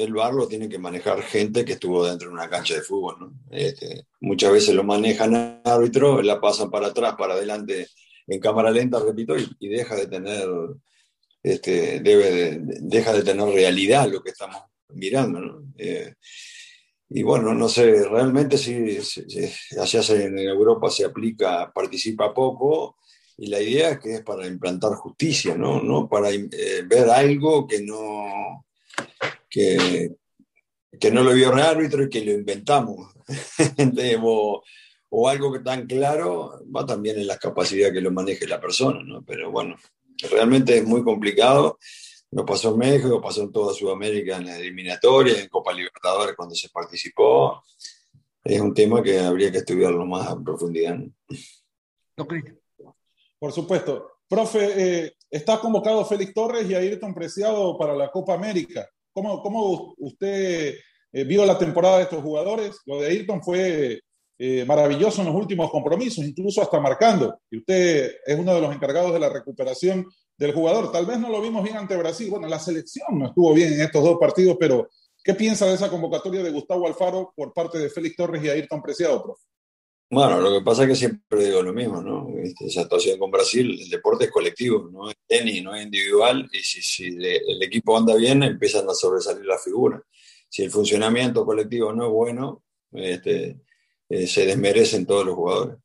el 0.03 0.13
bar 0.13 0.33
lo 0.33 0.47
tiene 0.47 0.69
que 0.69 0.79
manejar 0.79 1.21
gente 1.21 1.65
que 1.65 1.73
estuvo 1.73 2.05
dentro 2.05 2.27
de 2.27 2.33
una 2.33 2.49
cancha 2.49 2.75
de 2.75 2.81
fútbol. 2.81 3.31
Este, 3.49 4.05
muchas 4.21 4.51
veces 4.51 4.75
lo 4.75 4.83
manejan 4.83 5.61
árbitros, 5.63 6.23
la 6.25 6.39
pasan 6.39 6.69
para 6.69 6.87
atrás, 6.87 7.15
para 7.17 7.33
adelante 7.33 7.87
en 8.27 8.39
cámara 8.39 8.71
lenta, 8.71 8.99
repito, 8.99 9.35
y, 9.37 9.67
deja 9.69 9.95
de 9.95 10.07
tener, 10.07 10.47
este, 11.41 12.01
deja 12.01 13.13
de 13.13 13.23
tener 13.23 13.47
realidad 13.47 14.09
lo 14.09 14.21
que 14.21 14.31
estamos 14.31 14.61
mirando. 14.89 15.63
Eh, 15.77 16.13
y 17.09 17.23
bueno, 17.23 17.53
no 17.53 17.69
sé, 17.69 18.07
realmente 18.07 18.57
si, 18.57 18.97
allá 19.79 20.15
en 20.15 20.39
Europa 20.39 20.89
se 20.89 21.05
aplica, 21.05 21.71
participa 21.73 22.33
poco, 22.33 22.97
y 23.37 23.47
la 23.47 23.61
idea 23.61 23.91
es 23.91 23.99
que 23.99 24.15
es 24.15 24.21
para 24.21 24.47
implantar 24.47 24.93
justicia, 24.95 25.55
¿no? 25.55 25.81
¿No? 25.81 26.09
Para 26.09 26.31
eh, 26.31 26.49
ver 26.85 27.09
algo 27.09 27.67
que 27.67 27.81
no, 27.81 28.65
que, 30.99 31.11
no 31.11 31.23
lo 31.23 31.33
vio 31.33 31.53
el 31.53 31.59
árbitro 31.59 32.03
y 32.03 32.09
que 32.09 32.23
lo 32.23 32.31
inventamos. 32.31 33.13
o, 35.09 35.29
algo 35.29 35.53
que 35.53 35.59
tan 35.59 35.85
claro 35.85 36.61
va 36.73 36.85
también 36.85 37.17
en 37.17 37.27
la 37.27 37.37
capacidad 37.37 37.91
que 37.91 38.01
lo 38.01 38.11
maneje 38.11 38.47
la 38.47 38.59
persona, 38.59 39.01
¿no? 39.03 39.23
Pero 39.23 39.51
bueno, 39.51 39.75
realmente 40.29 40.77
es 40.77 40.85
muy 40.85 41.03
complicado 41.03 41.77
lo 42.31 42.45
pasó 42.45 42.71
en 42.71 42.77
México, 42.77 43.21
pasó 43.21 43.43
en 43.43 43.51
toda 43.51 43.73
Sudamérica 43.73 44.37
en 44.37 44.47
la 44.47 44.57
eliminatoria, 44.57 45.39
en 45.39 45.47
Copa 45.47 45.73
Libertadores 45.73 46.35
cuando 46.35 46.55
se 46.55 46.69
participó. 46.69 47.63
Es 48.43 48.59
un 48.59 48.73
tema 48.73 49.01
que 49.01 49.19
habría 49.19 49.51
que 49.51 49.59
estudiarlo 49.59 50.05
más 50.05 50.27
a 50.27 50.39
profundidad. 50.39 50.97
¿no? 50.97 52.27
Por 53.39 53.51
supuesto. 53.51 54.11
Profe, 54.27 55.05
eh, 55.05 55.13
está 55.29 55.57
convocado 55.59 56.03
Félix 56.03 56.33
Torres 56.33 56.69
y 56.69 56.75
Ayrton 56.75 57.13
Preciado 57.13 57.77
para 57.77 57.95
la 57.95 58.11
Copa 58.11 58.33
América. 58.33 58.89
¿Cómo, 59.17 59.41
cómo 59.41 59.95
usted 59.97 60.75
eh, 61.11 61.23
vio 61.23 61.43
la 61.43 61.57
temporada 61.57 61.97
de 61.97 62.03
estos 62.03 62.21
jugadores? 62.21 62.77
Lo 62.85 63.01
de 63.01 63.07
Ayrton 63.07 63.41
fue 63.41 63.99
eh, 64.37 64.63
maravilloso 64.63 65.21
en 65.21 65.27
los 65.29 65.35
últimos 65.35 65.71
compromisos, 65.71 66.23
incluso 66.23 66.61
hasta 66.61 66.79
marcando. 66.79 67.39
Y 67.49 67.57
usted 67.57 68.11
es 68.23 68.37
uno 68.37 68.53
de 68.53 68.61
los 68.61 68.75
encargados 68.75 69.11
de 69.11 69.19
la 69.19 69.29
recuperación 69.29 70.05
del 70.37 70.53
jugador. 70.53 70.91
Tal 70.91 71.07
vez 71.07 71.17
no 71.17 71.29
lo 71.29 71.41
vimos 71.41 71.63
bien 71.63 71.77
ante 71.77 71.97
Brasil. 71.97 72.29
Bueno, 72.29 72.47
la 72.47 72.59
selección 72.59 73.17
no 73.17 73.29
estuvo 73.29 73.55
bien 73.55 73.73
en 73.73 73.81
estos 73.81 74.03
dos 74.03 74.19
partidos, 74.19 74.55
pero 74.59 74.87
¿qué 75.23 75.33
piensa 75.33 75.65
de 75.65 75.73
esa 75.73 75.89
convocatoria 75.89 76.43
de 76.43 76.51
Gustavo 76.51 76.85
Alfaro 76.85 77.33
por 77.35 77.53
parte 77.53 77.79
de 77.79 77.89
Félix 77.89 78.17
Torres 78.17 78.43
y 78.43 78.49
Ayrton 78.49 78.83
Preciado, 78.83 79.23
profe? 79.23 79.41
Bueno, 80.09 80.39
lo 80.39 80.51
que 80.53 80.63
pasa 80.63 80.83
es 80.83 80.89
que 80.89 80.95
siempre 80.95 81.45
digo 81.45 81.61
lo 81.61 81.73
mismo, 81.73 82.01
¿no? 82.01 82.29
Este, 82.39 82.67
esa 82.67 82.83
situación 82.83 83.19
con 83.19 83.29
Brasil, 83.29 83.77
el 83.81 83.89
deporte 83.89 84.25
es 84.25 84.31
colectivo, 84.31 84.89
no 84.89 85.09
es 85.09 85.15
tenis, 85.27 85.61
no 85.61 85.75
es 85.75 85.83
individual, 85.83 86.49
y 86.53 86.59
si, 86.59 86.81
si 86.81 87.07
el 87.07 87.61
equipo 87.61 87.97
anda 87.97 88.15
bien, 88.15 88.41
empiezan 88.43 88.89
a 88.89 88.93
sobresalir 88.93 89.45
las 89.45 89.61
figuras. 89.61 90.01
Si 90.47 90.63
el 90.63 90.71
funcionamiento 90.71 91.45
colectivo 91.45 91.91
no 91.91 92.05
es 92.05 92.11
bueno, 92.11 92.63
este, 92.93 93.59
eh, 94.07 94.27
se 94.27 94.45
desmerecen 94.45 95.05
todos 95.05 95.25
los 95.25 95.35
jugadores. 95.35 95.77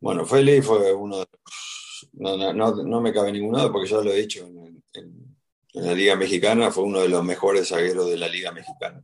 Bueno, 0.00 0.26
Félix 0.26 0.66
fue 0.66 0.92
uno 0.92 1.18
de 1.18 1.26
los 1.30 1.66
no, 2.12 2.52
no, 2.52 2.74
no, 2.74 3.00
me 3.00 3.12
cabe 3.12 3.32
ningún 3.32 3.56
lado 3.56 3.72
porque 3.72 3.88
ya 3.88 3.98
lo 3.98 4.12
he 4.12 4.20
dicho 4.20 4.46
en, 4.46 5.36
la 5.74 5.92
Liga 5.92 6.16
Mexicana, 6.16 6.70
fue 6.70 6.84
uno 6.84 7.00
de 7.00 7.08
los 7.10 7.22
mejores 7.22 7.68
zagueros 7.68 8.08
de 8.08 8.16
la 8.16 8.28
Liga 8.28 8.50
Mexicana. 8.50 9.02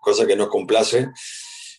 Cosa 0.00 0.26
que 0.26 0.34
nos 0.34 0.48
complace 0.48 1.10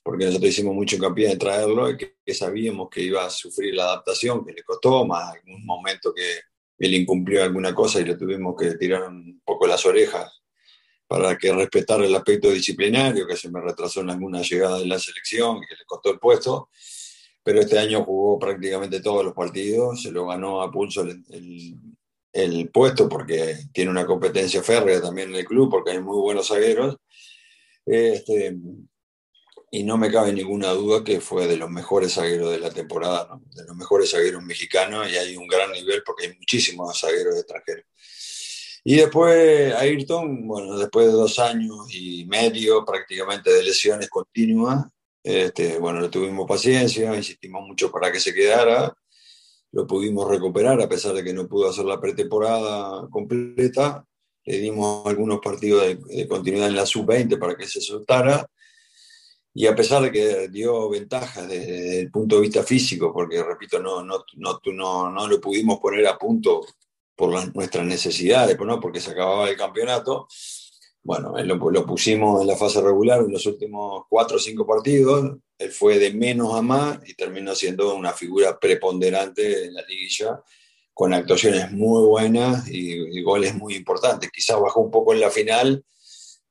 porque 0.07 0.23
nosotros 0.23 0.51
hicimos 0.51 0.73
mucho 0.73 0.95
hincapié 0.95 1.33
en 1.33 1.37
traerlo 1.37 1.89
y 1.89 1.97
que, 1.97 2.33
sabíamos 2.33 2.87
que 2.89 3.01
iba 3.01 3.25
a 3.25 3.29
sufrir 3.29 3.75
la 3.75 3.83
adaptación, 3.83 4.45
que 4.45 4.53
le 4.53 4.63
costó, 4.63 5.05
más 5.05 5.33
algún 5.33 5.65
momento 5.65 6.13
que 6.13 6.39
él 6.79 6.93
incumplió 6.93 7.43
alguna 7.43 7.75
cosa 7.75 7.99
y 7.99 8.05
le 8.05 8.15
tuvimos 8.15 8.55
que 8.57 8.75
tirar 8.75 9.03
un 9.03 9.41
poco 9.43 9.67
las 9.67 9.85
orejas 9.85 10.31
para 11.07 11.37
que 11.37 11.51
respetara 11.51 12.05
el 12.05 12.15
aspecto 12.15 12.49
disciplinario, 12.49 13.27
que 13.27 13.35
se 13.35 13.51
me 13.51 13.59
retrasó 13.59 13.99
en 13.99 14.11
alguna 14.11 14.41
llegada 14.43 14.79
de 14.79 14.85
la 14.85 14.97
selección, 14.97 15.59
que 15.59 15.75
le 15.75 15.83
costó 15.85 16.09
el 16.09 16.19
puesto 16.19 16.69
pero 17.43 17.59
este 17.59 17.77
año 17.77 18.05
jugó 18.05 18.39
prácticamente 18.39 19.01
todos 19.01 19.25
los 19.25 19.33
partidos, 19.33 20.01
se 20.03 20.11
lo 20.11 20.27
ganó 20.27 20.61
a 20.61 20.71
pulso 20.71 21.01
el, 21.01 21.23
el, 22.31 22.69
puesto 22.69 23.09
porque 23.09 23.57
tiene 23.73 23.91
una 23.91 24.05
competencia 24.05 24.63
férrea 24.63 25.01
también 25.01 25.29
en 25.29 25.35
el 25.35 25.45
club, 25.45 25.69
porque 25.69 25.91
hay 25.91 26.01
muy 26.01 26.17
buenos 26.17 26.47
zagueros. 26.47 26.97
Este, 27.85 28.57
y 29.69 29.83
no 29.83 29.97
me 29.97 30.11
cabe 30.11 30.31
ninguna 30.31 30.69
duda 30.71 31.03
que 31.03 31.19
fue 31.19 31.47
de 31.47 31.57
los 31.57 31.69
mejores 31.69 32.13
zagueros 32.13 32.51
de 32.51 32.59
la 32.59 32.71
temporada, 32.71 33.39
de 33.53 33.65
los 33.65 33.75
mejores 33.75 34.11
zagueros 34.11 34.43
mexicanos, 34.43 35.11
y 35.11 35.17
hay 35.17 35.35
un 35.35 35.47
gran 35.47 35.71
nivel 35.71 36.03
porque 36.05 36.27
hay 36.27 36.37
muchísimos 36.37 36.99
zagueros 36.99 37.37
extranjeros. 37.37 37.85
Y 38.83 38.95
después 38.95 39.73
Ayrton, 39.75 40.47
bueno, 40.47 40.77
después 40.77 41.07
de 41.07 41.11
dos 41.11 41.39
años 41.39 41.93
y 41.93 42.25
medio 42.25 42.85
prácticamente 42.85 43.51
de 43.51 43.63
lesiones 43.63 44.09
continuas, 44.09 44.85
este, 45.21 45.77
bueno, 45.77 45.99
le 45.99 46.07
tuvimos 46.07 46.47
paciencia, 46.47 47.13
insistimos 47.13 47.67
mucho 47.67 47.91
para 47.91 48.09
que 48.13 48.21
se 48.21 48.33
quedara, 48.33 48.93
lo 49.73 49.85
pudimos 49.85 50.29
recuperar 50.29 50.81
a 50.81 50.87
pesar 50.87 51.13
de 51.13 51.21
que 51.21 51.33
no 51.33 51.49
pudo 51.49 51.69
hacer 51.69 51.83
la 51.83 51.99
pretemporada 51.99 53.05
completa, 53.09 54.05
le 54.45 54.59
dimos 54.59 55.05
algunos 55.05 55.39
partidos 55.41 55.85
de, 55.85 56.27
continuidad 56.29 56.69
en 56.69 56.77
la 56.77 56.85
sub-20 56.85 57.37
para 57.37 57.57
que 57.57 57.67
se 57.67 57.81
soltara, 57.81 58.49
y 59.59 59.65
a 59.65 59.75
pesar 59.75 60.03
de 60.03 60.11
que 60.11 60.49
dio 60.49 60.87
ventajas 60.87 61.47
desde 61.47 62.01
el 62.01 62.11
punto 62.11 62.35
de 62.35 62.43
vista 62.43 62.61
físico, 62.61 63.11
porque 63.11 63.43
repito, 63.43 63.79
no, 63.79 64.03
no, 64.03 64.23
no, 64.35 64.61
no, 64.71 65.09
no 65.09 65.27
lo 65.27 65.41
pudimos 65.41 65.79
poner 65.79 66.05
a 66.05 66.15
punto 66.15 66.63
por 67.15 67.55
nuestras 67.55 67.83
necesidades, 67.83 68.55
¿no? 68.59 68.79
porque 68.79 69.01
se 69.01 69.09
acababa 69.09 69.49
el 69.49 69.57
campeonato, 69.57 70.27
bueno, 71.01 71.33
lo, 71.43 71.85
pusimos 71.87 72.39
en 72.39 72.45
la 72.45 72.55
fase 72.55 72.81
regular 72.81 73.21
en 73.21 73.31
los 73.31 73.47
últimos 73.47 74.03
cuatro 74.07 74.37
o 74.37 74.39
cinco 74.39 74.67
partidos. 74.67 75.37
Él 75.57 75.71
fue 75.71 75.97
de 75.97 76.13
menos 76.13 76.53
a 76.53 76.61
más 76.61 76.99
y 77.09 77.15
terminó 77.15 77.55
siendo 77.55 77.95
una 77.95 78.13
figura 78.13 78.59
preponderante 78.59 79.65
en 79.65 79.73
la 79.73 79.81
liguilla, 79.87 80.39
con 80.93 81.15
actuaciones 81.15 81.71
muy 81.71 82.05
buenas 82.05 82.69
y, 82.69 83.23
goles 83.23 83.55
muy 83.55 83.73
importantes. 83.73 84.29
Quizás 84.31 84.61
bajó 84.61 84.81
un 84.81 84.91
poco 84.91 85.13
en 85.13 85.21
la 85.21 85.31
final 85.31 85.83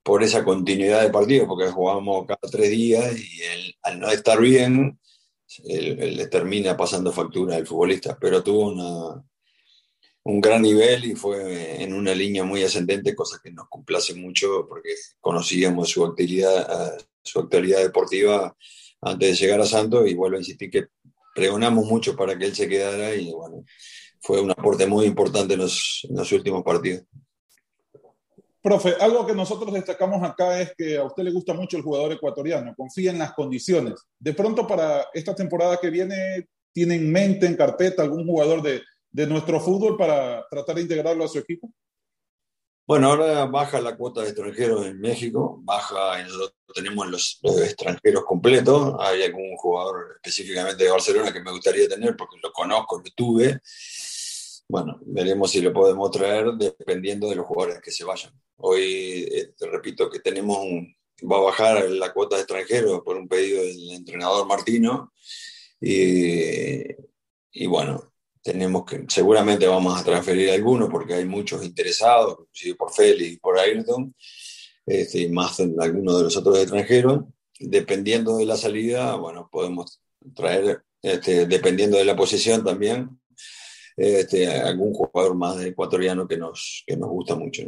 por 0.07 0.23
esa 0.23 0.45
continuidad 0.45 1.03
de 1.03 1.11
partido, 1.11 1.49
porque 1.49 1.67
jugábamos 1.67 2.27
cada 2.29 2.49
tres 2.49 2.71
días 2.71 3.13
y 3.19 3.43
él, 3.43 3.75
al 3.83 3.99
no 3.99 4.09
estar 4.09 4.41
bien, 4.41 5.01
le 5.65 6.29
termina 6.29 6.77
pasando 6.77 7.11
factura 7.11 7.57
al 7.57 7.67
futbolista. 7.67 8.17
Pero 8.21 8.41
tuvo 8.41 8.69
una, 8.69 9.21
un 10.23 10.41
gran 10.41 10.63
nivel 10.63 11.07
y 11.07 11.17
fue 11.17 11.83
en 11.83 11.93
una 11.93 12.15
línea 12.15 12.45
muy 12.45 12.63
ascendente, 12.63 13.17
cosa 13.17 13.41
que 13.43 13.51
nos 13.51 13.69
complace 13.69 14.15
mucho 14.15 14.67
porque 14.69 14.95
conocíamos 15.21 15.89
su 15.89 16.05
actividad, 16.05 16.97
su 17.25 17.41
actualidad 17.41 17.81
deportiva 17.81 18.57
antes 19.01 19.29
de 19.29 19.45
llegar 19.45 19.61
a 19.61 19.67
Santos 19.67 20.09
y 20.09 20.15
vuelvo 20.15 20.37
a 20.37 20.41
insistir 20.41 20.71
que 20.71 20.87
pregonamos 21.35 21.85
mucho 21.85 22.15
para 22.15 22.39
que 22.39 22.45
él 22.45 22.55
se 22.55 22.69
quedara 22.69 23.13
y 23.17 23.33
bueno, 23.33 23.65
fue 24.21 24.41
un 24.41 24.53
aporte 24.53 24.87
muy 24.87 25.05
importante 25.05 25.55
en 25.55 25.61
los, 25.63 26.07
en 26.09 26.15
los 26.15 26.31
últimos 26.31 26.63
partidos. 26.63 27.03
Profe, 28.67 28.97
algo 28.99 29.25
que 29.25 29.33
nosotros 29.33 29.73
destacamos 29.73 30.29
acá 30.29 30.61
es 30.61 30.75
que 30.77 30.97
a 30.97 31.05
usted 31.05 31.23
le 31.23 31.31
gusta 31.31 31.55
mucho 31.55 31.77
el 31.77 31.85
jugador 31.85 32.11
ecuatoriano, 32.11 32.75
confía 32.77 33.13
en 33.13 33.19
las 33.21 33.33
condiciones. 33.33 33.95
De 34.19 34.35
pronto 34.35 34.67
para 34.67 35.07
esta 35.15 35.37
temporada 35.37 35.79
que 35.81 35.89
viene, 35.89 36.49
¿tiene 36.73 36.97
en 36.97 37.13
mente, 37.13 37.47
en 37.47 37.55
carpeta, 37.55 38.03
algún 38.03 38.27
jugador 38.27 38.63
de, 38.63 38.83
de 39.13 39.27
nuestro 39.29 39.61
fútbol 39.61 39.97
para 39.97 40.45
tratar 40.51 40.75
de 40.75 40.83
integrarlo 40.83 41.25
a 41.25 41.29
su 41.29 41.39
equipo? 41.39 41.71
Bueno, 42.89 43.09
ahora 43.09 43.45
baja 43.47 43.81
la 43.81 43.97
cuota 43.97 44.23
de 44.23 44.31
extranjeros 44.31 44.85
en 44.85 45.01
México, 45.01 45.61
baja, 45.63 46.27
tenemos 46.75 47.07
los, 47.07 47.41
extranjeros 47.63 48.25
completos, 48.25 48.97
hay 48.99 49.23
algún 49.23 49.57
jugador 49.59 50.15
específicamente 50.17 50.83
de 50.83 50.91
Barcelona 50.91 51.33
que 51.33 51.41
me 51.41 51.53
gustaría 51.53 51.89
tener 51.89 52.17
porque 52.17 52.39
lo 52.43 52.51
conozco, 52.51 52.99
lo 52.99 53.11
tuve. 53.15 53.61
Bueno, 54.69 54.99
veremos 55.07 55.51
si 55.51 55.61
lo 55.61 55.73
podemos 55.73 56.11
traer 56.11 56.53
dependiendo 56.59 57.29
de 57.29 57.37
los 57.37 57.47
jugadores 57.47 57.81
que 57.81 57.93
se 57.93 58.05
vayan. 58.05 58.33
Hoy, 58.57 59.29
eh, 59.31 59.53
te 59.57 59.67
repito 59.69 60.11
que 60.11 60.21
tenemos 60.21 60.59
un, 60.59 60.95
va 61.31 61.39
a 61.39 61.43
bajar 61.43 61.89
la 61.91 62.13
cuota 62.13 62.37
de 62.37 62.43
extranjeros 62.43 63.03
por 63.03 63.17
un 63.17 63.29
pedido 63.29 63.63
del 63.63 63.91
entrenador 63.93 64.47
Martino 64.47 65.13
y, 65.81 66.83
y 67.53 67.67
bueno, 67.67 68.13
tenemos 68.43 68.85
que, 68.85 69.05
seguramente 69.09 69.67
vamos 69.67 70.01
a 70.01 70.05
transferir 70.05 70.51
algunos 70.51 70.89
porque 70.89 71.15
hay 71.15 71.25
muchos 71.25 71.65
interesados, 71.65 72.37
inclusive 72.41 72.75
por 72.77 72.93
Félix 72.93 73.33
y 73.33 73.37
por 73.39 73.59
Ayrton, 73.59 74.15
este, 74.85 75.29
más 75.29 75.59
algunos 75.61 76.19
de 76.19 76.25
los 76.25 76.37
otros 76.37 76.59
extranjeros. 76.59 77.25
Dependiendo 77.59 78.37
de 78.37 78.47
la 78.47 78.57
salida, 78.57 79.17
bueno, 79.17 79.49
podemos 79.51 80.01
traer, 80.35 80.83
este, 81.03 81.47
dependiendo 81.47 81.97
de 81.97 82.05
la 82.05 82.15
posición 82.15 82.63
también, 82.63 83.19
este, 83.97 84.47
algún 84.47 84.93
jugador 84.93 85.35
más 85.35 85.61
ecuatoriano 85.65 86.29
que 86.29 86.37
nos, 86.37 86.85
que 86.87 86.97
nos 86.97 87.09
gusta 87.09 87.35
mucho. 87.35 87.63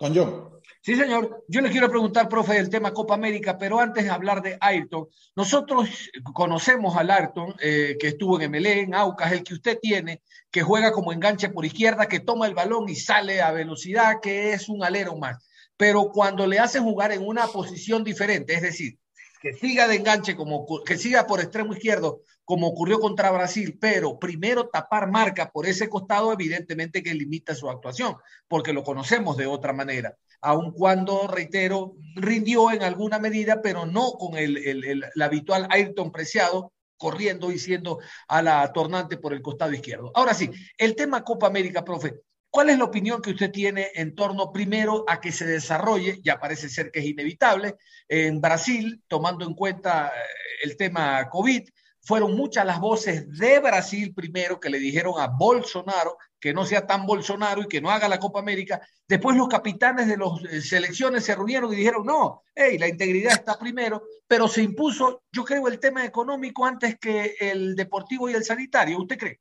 Don 0.00 0.14
John. 0.14 0.56
Sí, 0.86 0.94
señor. 0.94 1.44
Yo 1.48 1.60
le 1.60 1.70
quiero 1.70 1.90
preguntar, 1.90 2.28
profe, 2.28 2.54
del 2.54 2.70
tema 2.70 2.92
Copa 2.92 3.14
América, 3.14 3.58
pero 3.58 3.80
antes 3.80 4.04
de 4.04 4.10
hablar 4.10 4.40
de 4.40 4.56
Ayrton, 4.60 5.08
nosotros 5.34 5.88
conocemos 6.32 6.96
al 6.96 7.10
Ayrton, 7.10 7.54
eh, 7.60 7.96
que 7.98 8.08
estuvo 8.08 8.40
en 8.40 8.50
MLE, 8.52 8.82
en 8.82 8.94
Aucas, 8.94 9.32
el 9.32 9.42
que 9.42 9.54
usted 9.54 9.78
tiene, 9.82 10.22
que 10.48 10.62
juega 10.62 10.92
como 10.92 11.12
enganche 11.12 11.48
por 11.48 11.64
izquierda, 11.64 12.06
que 12.06 12.20
toma 12.20 12.46
el 12.46 12.54
balón 12.54 12.88
y 12.88 12.94
sale 12.94 13.42
a 13.42 13.50
velocidad, 13.50 14.20
que 14.22 14.52
es 14.52 14.68
un 14.68 14.84
alero 14.84 15.16
más. 15.16 15.44
Pero 15.76 16.10
cuando 16.12 16.46
le 16.46 16.60
hacen 16.60 16.84
jugar 16.84 17.10
en 17.10 17.26
una 17.26 17.48
posición 17.48 18.04
diferente, 18.04 18.54
es 18.54 18.62
decir, 18.62 18.96
que 19.42 19.54
siga 19.54 19.88
de 19.88 19.96
enganche, 19.96 20.36
como, 20.36 20.66
que 20.84 20.96
siga 20.96 21.26
por 21.26 21.40
extremo 21.40 21.74
izquierdo, 21.74 22.20
como 22.46 22.68
ocurrió 22.68 23.00
contra 23.00 23.32
Brasil, 23.32 23.76
pero 23.78 24.20
primero 24.20 24.68
tapar 24.68 25.10
marca 25.10 25.50
por 25.50 25.66
ese 25.66 25.88
costado, 25.88 26.32
evidentemente 26.32 27.02
que 27.02 27.12
limita 27.12 27.56
su 27.56 27.68
actuación, 27.68 28.16
porque 28.46 28.72
lo 28.72 28.84
conocemos 28.84 29.36
de 29.36 29.46
otra 29.46 29.72
manera, 29.72 30.16
aun 30.40 30.70
cuando, 30.70 31.26
reitero, 31.26 31.96
rindió 32.14 32.70
en 32.70 32.84
alguna 32.84 33.18
medida, 33.18 33.60
pero 33.60 33.84
no 33.84 34.12
con 34.12 34.38
el, 34.38 35.04
habitual 35.20 35.66
Ayrton 35.70 36.12
Preciado, 36.12 36.72
corriendo 36.96 37.50
y 37.50 37.58
siendo 37.58 37.98
a 38.28 38.40
la 38.40 38.72
tornante 38.72 39.16
por 39.16 39.34
el 39.34 39.42
costado 39.42 39.72
izquierdo. 39.72 40.12
Ahora 40.14 40.32
sí, 40.32 40.48
el 40.78 40.94
tema 40.94 41.24
Copa 41.24 41.48
América, 41.48 41.84
profe, 41.84 42.14
¿Cuál 42.48 42.70
es 42.70 42.78
la 42.78 42.84
opinión 42.84 43.20
que 43.20 43.32
usted 43.32 43.50
tiene 43.50 43.90
en 43.94 44.14
torno 44.14 44.50
primero 44.50 45.04
a 45.08 45.20
que 45.20 45.30
se 45.30 45.44
desarrolle, 45.44 46.20
ya 46.22 46.40
parece 46.40 46.70
ser 46.70 46.90
que 46.90 47.00
es 47.00 47.04
inevitable, 47.04 47.74
en 48.08 48.40
Brasil, 48.40 49.02
tomando 49.08 49.44
en 49.44 49.52
cuenta 49.52 50.08
eh, 50.08 50.20
el 50.64 50.76
tema 50.78 51.28
COVID? 51.28 51.68
Fueron 52.06 52.34
muchas 52.34 52.64
las 52.64 52.80
voces 52.80 53.28
de 53.36 53.58
Brasil 53.58 54.14
primero 54.14 54.58
que 54.58 54.70
le 54.70 54.78
dijeron 54.78 55.14
a 55.18 55.26
Bolsonaro 55.26 56.16
que 56.40 56.54
no 56.54 56.64
sea 56.64 56.86
tan 56.86 57.04
Bolsonaro 57.04 57.62
y 57.62 57.68
que 57.68 57.80
no 57.80 57.90
haga 57.90 58.08
la 58.08 58.18
Copa 58.18 58.38
América. 58.38 58.80
Después 59.06 59.36
los 59.36 59.48
capitanes 59.48 60.06
de 60.08 60.16
las 60.16 60.28
eh, 60.50 60.62
selecciones 60.62 61.24
se 61.24 61.34
reunieron 61.34 61.72
y 61.72 61.76
dijeron, 61.76 62.06
no, 62.06 62.42
hey, 62.54 62.78
la 62.78 62.88
integridad 62.88 63.32
está 63.32 63.58
primero, 63.58 64.04
pero 64.26 64.48
se 64.48 64.62
impuso, 64.62 65.24
yo 65.32 65.44
creo, 65.44 65.68
el 65.68 65.78
tema 65.78 66.04
económico 66.04 66.64
antes 66.64 66.98
que 66.98 67.34
el 67.40 67.76
deportivo 67.76 68.30
y 68.30 68.34
el 68.34 68.44
sanitario. 68.44 68.98
¿Usted 68.98 69.18
cree? 69.18 69.40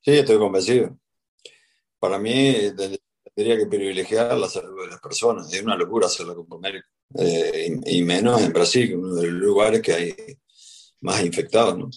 Sí, 0.00 0.12
estoy 0.12 0.38
convencido 0.38 0.96
para 1.98 2.18
mí 2.18 2.54
tendría 3.34 3.58
que 3.58 3.66
privilegiar 3.66 4.36
la 4.36 4.48
salud 4.48 4.82
de 4.82 4.88
las 4.88 5.00
personas. 5.00 5.52
Es 5.52 5.62
una 5.62 5.76
locura 5.76 6.06
hacer 6.06 6.26
la 6.26 6.34
Copa 6.34 6.56
América. 6.56 6.86
Eh, 7.18 7.80
y, 7.86 8.02
menos 8.02 8.42
en 8.42 8.52
Brasil, 8.52 8.96
uno 8.96 9.14
de 9.14 9.30
los 9.30 9.40
lugares 9.40 9.80
que 9.80 9.92
hay 9.92 10.14
más 11.00 11.24
infectados. 11.24 11.78
¿no? 11.78 11.90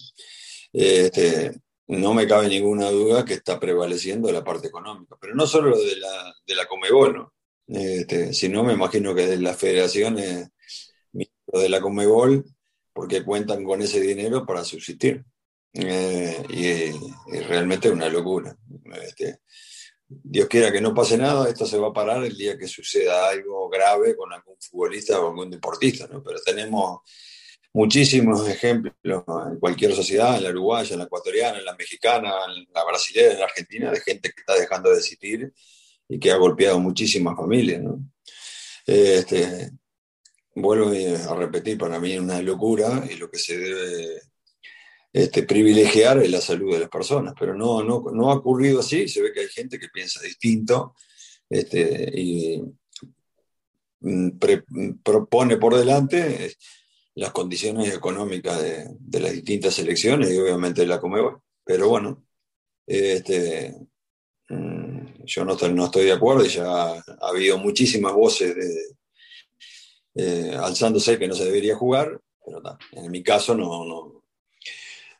Este, 0.72 1.52
no 1.88 2.14
me 2.14 2.26
cabe 2.26 2.48
ninguna 2.48 2.90
duda 2.90 3.24
que 3.24 3.34
está 3.34 3.60
prevaleciendo 3.60 4.32
la 4.32 4.44
parte 4.44 4.68
económica, 4.68 5.16
pero 5.20 5.34
no 5.34 5.46
solo 5.46 5.76
de 5.78 5.96
la, 5.96 6.34
de 6.46 6.54
la 6.54 6.66
Comebol, 6.66 7.14
¿no? 7.14 7.32
Este, 7.66 8.32
sino 8.34 8.64
me 8.64 8.72
imagino 8.72 9.14
que 9.14 9.26
de 9.26 9.38
las 9.38 9.56
federaciones 9.56 10.48
de 11.12 11.68
la 11.68 11.80
Comebol, 11.80 12.44
porque 12.92 13.24
cuentan 13.24 13.64
con 13.64 13.82
ese 13.82 14.00
dinero 14.00 14.44
para 14.46 14.64
subsistir. 14.64 15.24
Eh, 15.74 16.44
y, 16.50 17.40
realmente 17.42 17.88
es 17.88 17.94
una 17.94 18.08
locura. 18.08 18.56
Este, 19.06 19.40
Dios 20.06 20.48
quiera 20.48 20.70
que 20.70 20.80
no 20.80 20.94
pase 20.94 21.16
nada, 21.16 21.48
esto 21.48 21.64
se 21.64 21.78
va 21.78 21.88
a 21.88 21.92
parar 21.92 22.22
el 22.24 22.36
día 22.36 22.58
que 22.58 22.68
suceda 22.68 23.30
algo 23.30 23.68
grave 23.70 24.14
con 24.16 24.32
algún 24.32 24.56
futbolista 24.60 25.18
o 25.20 25.28
algún 25.28 25.50
deportista, 25.50 26.06
¿no? 26.08 26.22
Pero 26.22 26.40
tenemos 26.44 27.00
muchísimos 27.72 28.46
ejemplos 28.48 28.94
en 29.02 29.58
cualquier 29.58 29.94
sociedad, 29.94 30.36
en 30.36 30.44
la 30.44 30.50
uruguaya, 30.50 30.92
en 30.92 30.98
la 30.98 31.04
ecuatoriana, 31.04 31.58
en 31.58 31.64
la 31.64 31.74
mexicana, 31.74 32.32
en 32.48 32.66
la 32.72 32.84
brasileña, 32.84 33.32
en 33.32 33.38
la 33.38 33.44
argentina, 33.44 33.90
de 33.90 34.00
gente 34.00 34.30
que 34.30 34.40
está 34.40 34.54
dejando 34.54 34.90
de 34.90 34.98
existir 34.98 35.52
y 36.08 36.18
que 36.18 36.30
ha 36.30 36.36
golpeado 36.36 36.78
muchísimas 36.78 37.36
familias, 37.36 37.82
¿no? 37.82 38.04
Este, 38.86 39.70
vuelvo 40.54 40.90
a 40.90 41.34
repetir, 41.36 41.78
para 41.78 41.98
mí 41.98 42.12
es 42.12 42.20
una 42.20 42.42
locura 42.42 43.06
y 43.10 43.14
lo 43.14 43.30
que 43.30 43.38
se 43.38 43.56
debe 43.56 44.20
este, 45.12 45.44
privilegiar 45.44 46.26
la 46.28 46.40
salud 46.40 46.72
de 46.72 46.80
las 46.80 46.88
personas, 46.88 47.34
pero 47.38 47.54
no, 47.54 47.82
no, 47.82 48.02
no 48.12 48.30
ha 48.30 48.34
ocurrido 48.34 48.80
así, 48.80 49.08
se 49.08 49.22
ve 49.22 49.32
que 49.32 49.40
hay 49.40 49.48
gente 49.48 49.78
que 49.78 49.88
piensa 49.88 50.20
distinto 50.20 50.94
este, 51.48 52.10
y 52.14 52.62
mm, 54.00 54.30
propone 55.02 55.56
por 55.56 55.76
delante 55.76 56.56
las 57.14 57.32
condiciones 57.32 57.94
económicas 57.94 58.60
de, 58.62 58.86
de, 58.98 59.20
las 59.20 59.32
distintas 59.32 59.78
elecciones 59.78 60.30
y 60.30 60.38
obviamente 60.38 60.82
de 60.82 60.86
la 60.86 61.00
Comebol. 61.00 61.40
Pero 61.64 61.88
bueno, 61.88 62.24
este, 62.86 63.74
mm, 64.48 65.24
yo 65.24 65.44
no 65.44 65.52
estoy, 65.52 65.72
no 65.72 65.84
estoy 65.84 66.04
de 66.06 66.12
acuerdo 66.12 66.44
y 66.44 66.48
ya 66.48 66.64
ha, 66.66 67.04
habido 67.20 67.58
muchísimas 67.58 68.12
voces 68.12 68.56
eh, 70.14 70.56
alzándose 70.58 71.18
que 71.18 71.28
no 71.28 71.34
se 71.34 71.44
debería 71.44 71.76
jugar, 71.76 72.20
pero 72.44 72.62
en 72.92 73.10
mi 73.10 73.22
caso 73.22 73.54
no, 73.54 73.84
no, 73.84 74.24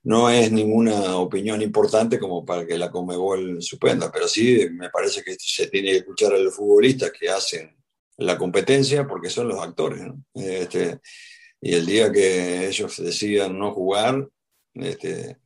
no 0.05 0.31
es 0.31 0.51
ninguna 0.51 1.17
opinión 1.17 1.63
importante 1.63 2.19
como 2.19 2.45
para 2.45 2.67
que 2.67 2.77
la 2.77 2.91
Comebol 2.91 3.63
suspenda, 3.63 4.11
pero 4.11 4.27
sí 4.27 4.69
me 4.73 4.91
parece 4.91 5.23
que 5.23 5.37
se 5.39 5.69
tiene 5.69 5.93
que 5.93 5.99
escuchar 5.99 6.33
a 6.33 6.39
los 6.39 6.55
futbolistas 6.55 7.13
que 7.13 7.29
hacen 7.29 7.77
la 8.19 8.37
competencia 8.37 9.07
porque 9.07 9.31
son 9.31 9.49
los 9.49 9.61
actores. 9.61 10.03
Este, 10.35 11.01
y 11.64 11.75
el 11.75 11.87
día 11.87 12.11
que 12.11 12.66
ellos 12.66 12.96
decidan 12.96 13.57
no 13.57 13.72
jugar, 13.72 14.29
este, 14.75 15.38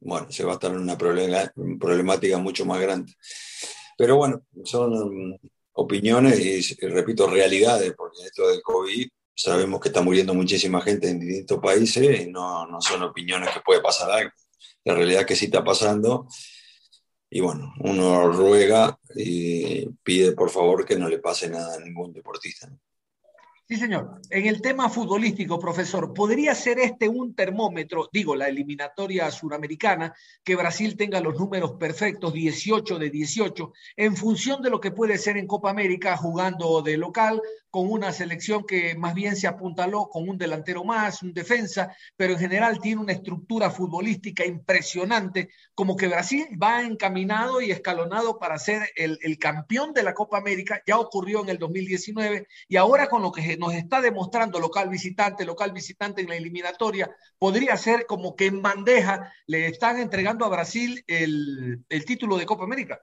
bueno, 0.00 0.30
se 0.30 0.44
va 0.44 0.52
a 0.52 0.54
estar 0.54 0.70
en 0.70 0.80
una 0.80 0.98
problemática 0.98 2.36
mucho 2.36 2.66
más 2.66 2.78
grande. 2.78 3.14
Pero 3.96 4.16
bueno, 4.16 4.42
son 4.64 5.40
opiniones 5.72 6.38
y, 6.38 6.74
repito, 6.86 7.26
realidades, 7.26 7.94
porque 7.96 8.26
esto 8.26 8.48
del 8.48 8.60
COVID 8.60 9.08
sabemos 9.34 9.80
que 9.80 9.88
está 9.88 10.02
muriendo 10.02 10.34
muchísima 10.34 10.82
gente 10.82 11.08
en 11.08 11.20
distintos 11.20 11.58
países 11.58 12.20
y 12.20 12.30
no, 12.30 12.66
no 12.66 12.78
son 12.82 13.02
opiniones 13.02 13.48
que 13.54 13.60
puede 13.60 13.80
pasar 13.80 14.10
algo. 14.10 14.32
La 14.84 14.94
realidad 14.94 15.22
es 15.22 15.26
que 15.26 15.36
sí 15.36 15.46
está 15.46 15.64
pasando 15.64 16.28
y 17.30 17.40
bueno, 17.40 17.72
uno 17.80 18.30
ruega 18.30 18.98
y 19.16 19.88
pide 20.02 20.32
por 20.32 20.50
favor 20.50 20.84
que 20.84 20.96
no 20.96 21.08
le 21.08 21.18
pase 21.18 21.48
nada 21.48 21.76
a 21.76 21.80
ningún 21.80 22.12
deportista. 22.12 22.66
¿no? 22.66 22.78
Sí, 23.70 23.76
señor. 23.76 24.20
En 24.30 24.46
el 24.46 24.60
tema 24.60 24.88
futbolístico, 24.88 25.60
profesor, 25.60 26.12
¿podría 26.12 26.56
ser 26.56 26.80
este 26.80 27.08
un 27.08 27.36
termómetro, 27.36 28.08
digo, 28.12 28.34
la 28.34 28.48
eliminatoria 28.48 29.30
suramericana, 29.30 30.12
que 30.42 30.56
Brasil 30.56 30.96
tenga 30.96 31.20
los 31.20 31.38
números 31.38 31.74
perfectos, 31.78 32.32
18 32.32 32.98
de 32.98 33.10
18, 33.10 33.72
en 33.94 34.16
función 34.16 34.60
de 34.60 34.70
lo 34.70 34.80
que 34.80 34.90
puede 34.90 35.18
ser 35.18 35.36
en 35.36 35.46
Copa 35.46 35.70
América 35.70 36.16
jugando 36.16 36.82
de 36.82 36.96
local, 36.96 37.40
con 37.70 37.90
una 37.90 38.12
selección 38.12 38.64
que 38.66 38.96
más 38.96 39.14
bien 39.14 39.36
se 39.36 39.46
apuntaló 39.46 40.08
con 40.08 40.28
un 40.28 40.36
delantero 40.36 40.84
más, 40.84 41.22
un 41.22 41.32
defensa, 41.32 41.94
pero 42.16 42.32
en 42.32 42.40
general 42.40 42.80
tiene 42.80 43.00
una 43.00 43.12
estructura 43.12 43.70
futbolística 43.70 44.44
impresionante, 44.44 45.50
como 45.74 45.96
que 45.96 46.08
Brasil 46.08 46.46
va 46.60 46.82
encaminado 46.82 47.60
y 47.60 47.70
escalonado 47.70 48.38
para 48.38 48.58
ser 48.58 48.90
el, 48.96 49.18
campeón 49.38 49.94
de 49.94 50.02
la 50.02 50.12
Copa 50.12 50.38
América, 50.38 50.82
ya 50.86 50.98
ocurrió 50.98 51.42
en 51.42 51.48
el 51.50 51.58
2019, 51.58 52.46
y 52.68 52.76
ahora 52.76 53.08
con 53.08 53.22
lo 53.22 53.30
que 53.30 53.42
nos 53.60 53.74
está 53.74 54.00
demostrando 54.00 54.58
local 54.58 54.88
visitante, 54.88 55.44
local 55.44 55.70
visitante 55.70 56.22
en 56.22 56.28
la 56.28 56.36
eliminatoria, 56.36 57.14
podría 57.38 57.76
ser 57.76 58.06
como 58.06 58.34
que 58.34 58.46
en 58.46 58.62
bandeja 58.62 59.32
le 59.46 59.66
están 59.66 60.00
entregando 60.00 60.44
a 60.44 60.48
Brasil 60.48 61.04
el, 61.06 61.84
el 61.88 62.04
título 62.04 62.36
de 62.38 62.46
Copa 62.46 62.64
América. 62.64 63.00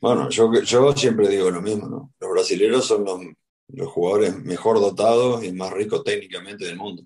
Bueno, 0.00 0.28
yo, 0.28 0.52
yo 0.62 0.92
siempre 0.92 1.28
digo 1.28 1.48
lo 1.50 1.62
mismo, 1.62 1.86
¿no? 1.86 2.12
Los 2.18 2.30
brasileños 2.32 2.84
son 2.84 3.04
los, 3.04 3.20
los 3.68 3.88
jugadores 3.88 4.36
mejor 4.36 4.80
dotados 4.80 5.44
y 5.44 5.52
más 5.52 5.72
ricos 5.72 6.02
técnicamente 6.02 6.64
del 6.64 6.76
mundo. 6.76 7.04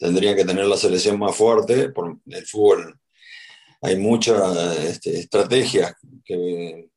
Tendrían 0.00 0.34
que 0.34 0.44
tener 0.44 0.66
la 0.66 0.76
selección 0.76 1.18
más 1.18 1.36
fuerte 1.36 1.90
por 1.90 2.18
el 2.26 2.46
fútbol. 2.46 2.98
Hay 3.80 3.96
muchas 3.96 4.76
este, 4.78 5.20
estrategias 5.20 5.94
que, 6.24 6.88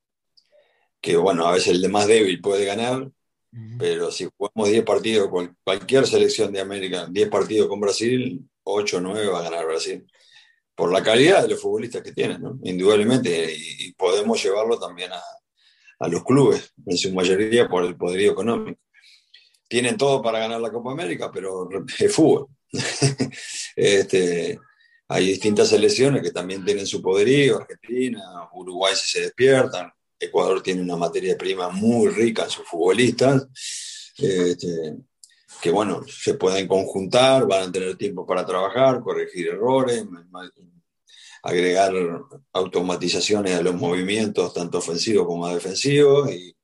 que, 0.99 1.15
bueno, 1.17 1.45
a 1.45 1.51
veces 1.51 1.67
el 1.67 1.81
de 1.81 1.89
más 1.89 2.07
débil 2.07 2.41
puede 2.41 2.65
ganar, 2.65 3.07
pero 3.77 4.11
si 4.11 4.29
jugamos 4.37 4.69
10 4.69 4.83
partidos, 4.85 5.29
cualquier 5.63 6.07
selección 6.07 6.53
de 6.53 6.61
América, 6.61 7.07
10 7.09 7.29
partidos 7.29 7.67
con 7.67 7.81
Brasil, 7.81 8.41
8 8.63 8.97
o 8.97 9.01
9 9.01 9.27
va 9.27 9.39
a 9.39 9.43
ganar 9.43 9.65
Brasil. 9.65 10.05
Por 10.73 10.91
la 10.91 11.03
calidad 11.03 11.41
de 11.41 11.49
los 11.49 11.61
futbolistas 11.61 12.01
que 12.01 12.13
tienen, 12.13 12.41
¿no? 12.41 12.57
indudablemente. 12.63 13.53
Y, 13.53 13.91
podemos 13.93 14.41
llevarlo 14.41 14.79
también 14.79 15.11
a, 15.11 15.21
a, 15.99 16.07
los 16.07 16.23
clubes, 16.23 16.73
en 16.85 16.97
su 16.97 17.13
mayoría 17.13 17.67
por 17.67 17.83
el 17.83 17.95
poderío 17.97 18.31
económico. 18.31 18.79
Tienen 19.67 19.97
todo 19.97 20.21
para 20.21 20.39
ganar 20.39 20.61
la 20.61 20.71
Copa 20.71 20.91
América, 20.91 21.29
pero 21.31 21.69
es 21.99 22.15
fútbol. 22.15 22.47
este, 23.75 24.57
hay 25.09 25.27
distintas 25.27 25.67
selecciones 25.67 26.23
que 26.23 26.31
también 26.31 26.63
tienen 26.63 26.87
su 26.87 27.01
poderío, 27.01 27.57
Argentina, 27.57 28.21
Uruguay 28.53 28.95
si 28.95 29.07
se 29.09 29.21
despiertan, 29.21 29.91
Ecuador 30.21 30.61
tiene 30.61 30.81
una 30.81 30.95
materia 30.95 31.37
prima 31.37 31.69
muy 31.69 32.09
rica 32.09 32.43
en 32.43 32.49
sus 32.49 32.67
futbolistas, 32.67 33.47
este, 34.17 34.95
que 35.61 35.71
bueno, 35.71 36.03
se 36.07 36.35
pueden 36.35 36.67
conjuntar, 36.67 37.47
van 37.47 37.69
a 37.69 37.71
tener 37.71 37.97
tiempo 37.97 38.25
para 38.25 38.45
trabajar, 38.45 39.01
corregir 39.01 39.47
errores, 39.47 40.05
agregar 41.43 41.93
automatizaciones 42.53 43.55
a 43.55 43.63
los 43.63 43.75
movimientos, 43.75 44.53
tanto 44.53 44.77
ofensivos 44.77 45.25
como 45.25 45.49
defensivos, 45.49 46.31
y 46.31 46.55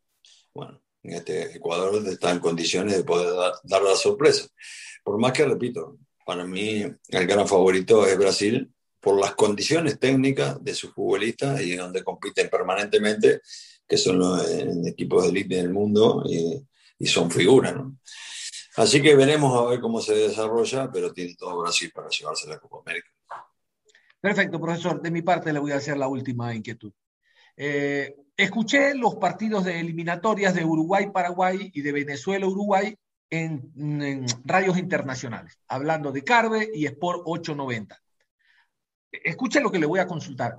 bueno, 0.53 0.79
en 1.01 1.13
este 1.13 1.57
Ecuador 1.57 2.07
está 2.07 2.31
en 2.31 2.39
condiciones 2.39 2.95
de 2.95 3.03
poder 3.03 3.33
dar, 3.33 3.53
dar 3.63 3.81
la 3.81 3.95
sorpresa. 3.95 4.47
Por 5.03 5.17
más 5.17 5.31
que, 5.31 5.45
repito, 5.45 5.97
para 6.25 6.45
mí 6.45 6.83
el 7.07 7.27
gran 7.27 7.47
favorito 7.47 8.05
es 8.05 8.17
Brasil 8.17 8.71
por 8.99 9.19
las 9.19 9.35
condiciones 9.35 9.99
técnicas 9.99 10.63
de 10.63 10.73
sus 10.73 10.93
futbolistas 10.93 11.61
y 11.61 11.75
donde 11.75 12.03
compiten 12.03 12.49
permanentemente, 12.49 13.41
que 13.87 13.97
son 13.97 14.19
los 14.19 14.45
equipos 14.85 15.23
de 15.23 15.29
élite 15.29 15.55
del 15.55 15.69
mundo 15.69 16.23
y, 16.27 16.61
y, 16.99 17.07
son 17.07 17.31
figuras. 17.31 17.75
¿no? 17.75 17.97
Así 18.77 19.01
que 19.01 19.15
veremos 19.15 19.57
a 19.57 19.69
ver 19.69 19.79
cómo 19.79 20.01
se 20.01 20.13
desarrolla, 20.13 20.91
pero 20.91 21.13
tiene 21.13 21.35
todo 21.35 21.61
Brasil 21.61 21.91
para 21.93 22.09
llevarse 22.09 22.47
la 22.47 22.59
Copa 22.59 22.79
América. 22.85 23.09
Perfecto, 24.19 24.59
profesor. 24.59 25.01
De 25.01 25.11
mi 25.11 25.21
parte 25.21 25.53
le 25.53 25.59
voy 25.59 25.71
a 25.71 25.77
hacer 25.77 25.97
la 25.97 26.07
última 26.07 26.53
inquietud. 26.53 26.91
Eh, 27.55 28.15
escuché 28.35 28.93
los 28.93 29.15
partidos 29.15 29.65
de 29.65 29.79
eliminatorias 29.79 30.53
de 30.53 30.63
Uruguay-Paraguay 30.63 31.71
y 31.73 31.81
de 31.81 31.91
Venezuela-Uruguay 31.91 32.95
en, 33.29 33.71
en, 33.75 34.25
radios 34.45 34.77
internacionales, 34.77 35.59
hablando 35.67 36.11
de 36.11 36.23
Carve 36.23 36.69
y 36.73 36.85
Sport 36.85 37.21
890. 37.25 37.99
Escuche 39.11 39.59
lo 39.59 39.71
que 39.71 39.79
le 39.79 39.85
voy 39.85 39.99
a 39.99 40.07
consultar 40.07 40.57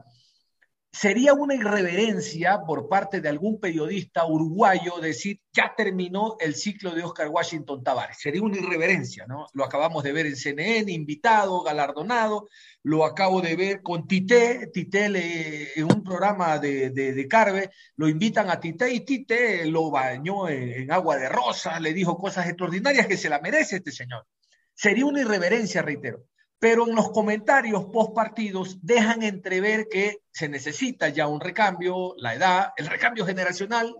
sería 0.90 1.34
una 1.34 1.54
irreverencia 1.54 2.62
por 2.66 2.88
parte 2.88 3.20
de 3.20 3.28
algún 3.28 3.61
periodista 3.61 4.26
uruguayo 4.26 4.98
decir 5.00 5.40
ya 5.52 5.74
terminó 5.76 6.37
el 6.40 6.54
ciclo 6.54 6.92
de 6.92 7.04
Oscar 7.04 7.28
Washington 7.28 7.84
Tavares. 7.84 8.18
Sería 8.18 8.42
una 8.42 8.56
irreverencia, 8.56 9.26
¿no? 9.26 9.46
Lo 9.52 9.64
acabamos 9.64 10.02
de 10.02 10.12
ver 10.12 10.26
en 10.26 10.37
CNN, 10.37 10.90
invitado, 10.90 11.62
galardonado, 11.62 12.48
lo 12.82 13.04
acabo 13.04 13.40
de 13.40 13.54
ver 13.54 13.82
con 13.82 14.06
Tite, 14.06 14.70
Tite 14.72 15.78
en 15.78 15.84
un 15.84 16.02
programa 16.02 16.58
de, 16.58 16.90
de, 16.90 17.12
de, 17.12 17.28
Carve, 17.28 17.70
lo 17.96 18.08
invitan 18.08 18.50
a 18.50 18.58
Tite 18.58 18.92
y 18.92 19.00
Tite 19.00 19.66
lo 19.66 19.90
bañó 19.90 20.48
en, 20.48 20.82
en 20.82 20.92
agua 20.92 21.16
de 21.16 21.28
rosa, 21.28 21.78
le 21.80 21.92
dijo 21.92 22.16
cosas 22.16 22.46
extraordinarias 22.46 23.06
que 23.06 23.16
se 23.16 23.28
la 23.28 23.40
merece 23.40 23.76
este 23.76 23.92
señor. 23.92 24.26
Sería 24.74 25.06
una 25.06 25.20
irreverencia, 25.20 25.82
reitero 25.82 26.24
pero 26.59 26.88
en 26.88 26.94
los 26.94 27.11
comentarios 27.11 27.87
post 27.87 28.14
partidos 28.14 28.79
dejan 28.83 29.23
entrever 29.23 29.88
que 29.88 30.23
se 30.33 30.49
necesita 30.49 31.09
ya 31.09 31.29
un 31.29 31.40
recambio, 31.40 32.14
la 32.18 32.35
edad, 32.35 32.73
el 32.77 32.87
recambio 32.87 33.25
generacional 33.25 33.94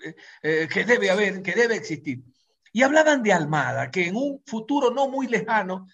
eh, 0.00 0.14
eh, 0.42 0.68
que 0.72 0.84
debe 0.84 1.10
haber, 1.10 1.42
que 1.42 1.52
debe 1.52 1.76
existir. 1.76 2.22
Y 2.72 2.82
hablaban 2.82 3.22
de 3.22 3.32
Almada, 3.32 3.90
que 3.90 4.06
en 4.06 4.16
un 4.16 4.42
futuro 4.44 4.90
no 4.90 5.08
muy 5.08 5.26
lejano, 5.26 5.86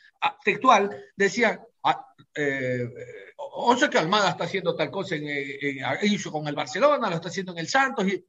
textual, 0.45 0.91
decían, 1.15 1.61
ah, 1.85 2.05
eh, 2.35 2.88
o 3.37 3.77
sea 3.77 3.88
que 3.88 3.99
Almada 3.99 4.31
está 4.31 4.45
haciendo 4.45 4.75
tal 4.75 4.91
cosa 4.91 5.15
en, 5.15 5.29
hizo 6.03 6.33
con 6.33 6.49
el 6.49 6.57
Barcelona, 6.57 7.09
lo 7.09 7.17
está 7.17 7.29
haciendo 7.29 7.53
en 7.53 7.59
el 7.59 7.69
Santos, 7.69 8.09
y 8.09 8.25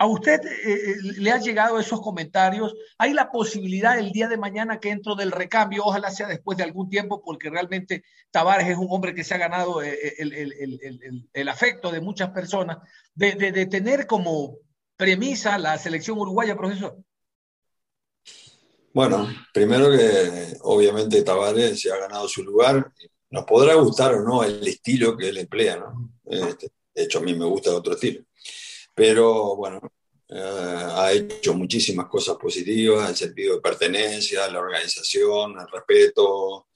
¿A 0.00 0.06
usted 0.06 0.40
eh, 0.64 0.96
le 1.02 1.32
han 1.32 1.42
llegado 1.42 1.80
esos 1.80 2.00
comentarios? 2.00 2.72
¿Hay 2.98 3.12
la 3.12 3.32
posibilidad 3.32 3.98
el 3.98 4.12
día 4.12 4.28
de 4.28 4.36
mañana 4.36 4.78
que 4.78 4.90
entro 4.90 5.16
del 5.16 5.32
recambio, 5.32 5.82
ojalá 5.84 6.12
sea 6.12 6.28
después 6.28 6.56
de 6.56 6.62
algún 6.62 6.88
tiempo, 6.88 7.20
porque 7.20 7.50
realmente 7.50 8.04
Tavares 8.30 8.68
es 8.68 8.76
un 8.76 8.86
hombre 8.90 9.12
que 9.12 9.24
se 9.24 9.34
ha 9.34 9.38
ganado 9.38 9.82
eh, 9.82 9.98
eh, 10.18 11.28
el, 11.32 11.48
afecto 11.48 11.90
de 11.90 12.00
muchas 12.00 12.30
personas, 12.30 12.78
de, 13.12 13.66
tener 13.66 14.06
como 14.06 14.58
premisa 14.96 15.58
la 15.58 15.76
selección 15.78 16.16
uruguaya, 16.16 16.56
profesor? 16.56 16.96
Bueno, 18.94 19.28
primero 19.52 19.90
que 19.90 20.58
obviamente 20.60 21.22
Tavares 21.22 21.80
se 21.80 21.90
ha 21.90 21.96
ganado 21.96 22.28
su 22.28 22.44
lugar. 22.44 22.92
Nos 23.30 23.44
podrá 23.44 23.74
gustar 23.74 24.14
o 24.14 24.22
no 24.22 24.44
el 24.44 24.66
estilo 24.66 25.16
que 25.16 25.30
él 25.30 25.38
emplea, 25.38 25.76
¿no? 25.76 26.12
Este, 26.24 26.68
de 26.94 27.02
hecho, 27.02 27.18
a 27.18 27.22
mí 27.22 27.34
me 27.34 27.46
gusta 27.46 27.74
otro 27.74 27.94
estilo 27.94 28.22
pero 28.98 29.54
bueno, 29.54 29.80
eh, 30.28 30.34
ha 30.36 31.12
hecho 31.12 31.54
muchísimas 31.54 32.06
cosas 32.06 32.36
positivas, 32.36 33.08
el 33.08 33.16
sentido 33.16 33.54
de 33.54 33.60
pertenencia, 33.60 34.48
la 34.48 34.58
organización, 34.58 35.56
el 35.58 35.68
respeto, 35.68 36.66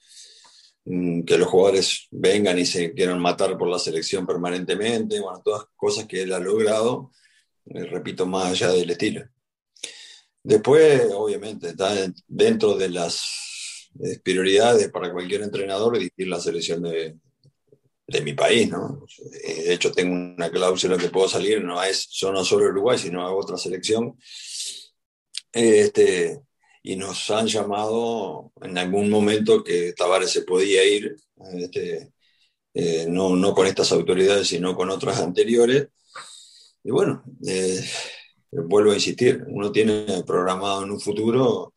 mm, 0.85 1.22
que 1.24 1.37
los 1.37 1.48
jugadores 1.48 2.06
vengan 2.12 2.58
y 2.58 2.64
se 2.64 2.94
quieran 2.94 3.20
matar 3.20 3.58
por 3.58 3.68
la 3.68 3.78
selección 3.78 4.24
permanentemente, 4.24 5.20
bueno, 5.20 5.42
todas 5.44 5.64
cosas 5.76 6.06
que 6.06 6.22
él 6.22 6.32
ha 6.32 6.38
logrado, 6.38 7.11
eh, 7.66 7.85
repito, 7.87 8.24
más 8.24 8.52
allá 8.52 8.70
del 8.72 8.90
estilo. 8.90 9.24
Después, 10.44 11.02
obviamente, 11.14 11.70
está 11.70 11.94
dentro 12.28 12.76
de 12.76 12.88
las 12.88 13.90
prioridades 14.24 14.90
para 14.90 15.12
cualquier 15.12 15.42
entrenador 15.42 15.98
dirigir 15.98 16.28
la 16.28 16.40
selección 16.40 16.82
de, 16.82 17.16
de 18.12 18.20
mi 18.20 18.35
país, 18.35 18.68
¿no? 18.70 19.05
Eh, 19.42 19.64
de 19.64 19.75
hecho, 19.75 19.90
tengo 19.90 20.14
una 20.14 20.51
cláusula 20.51 20.98
que 20.98 21.09
puedo 21.09 21.29
salir, 21.29 21.64
no 21.64 21.83
es 21.83 22.09
no 22.22 22.44
solo 22.44 22.66
Uruguay, 22.66 22.98
sino 22.98 23.22
a 23.22 23.35
otra 23.35 23.57
selección. 23.57 24.16
Este, 25.53 26.40
y 26.83 26.96
nos 26.96 27.31
han 27.31 27.46
llamado 27.46 28.53
en 28.61 28.77
algún 28.79 29.09
momento 29.11 29.64
que 29.64 29.92
Tavares 29.94 30.31
se 30.31 30.42
podía 30.42 30.85
ir, 30.85 31.16
este, 31.59 32.12
eh, 32.75 33.07
no, 33.09 33.35
no 33.37 33.55
con 33.55 33.66
estas 33.66 33.92
autoridades, 33.92 34.48
sino 34.48 34.77
con 34.77 34.90
otras 34.90 35.18
anteriores. 35.20 35.88
Y 36.85 36.90
bueno, 36.90 37.22
eh, 37.46 37.83
vuelvo 38.51 38.90
a 38.92 38.94
insistir, 38.94 39.44
uno 39.48 39.72
tiene 39.72 40.22
programado 40.27 40.85
en 40.85 40.90
un 40.90 41.01
futuro 41.01 41.75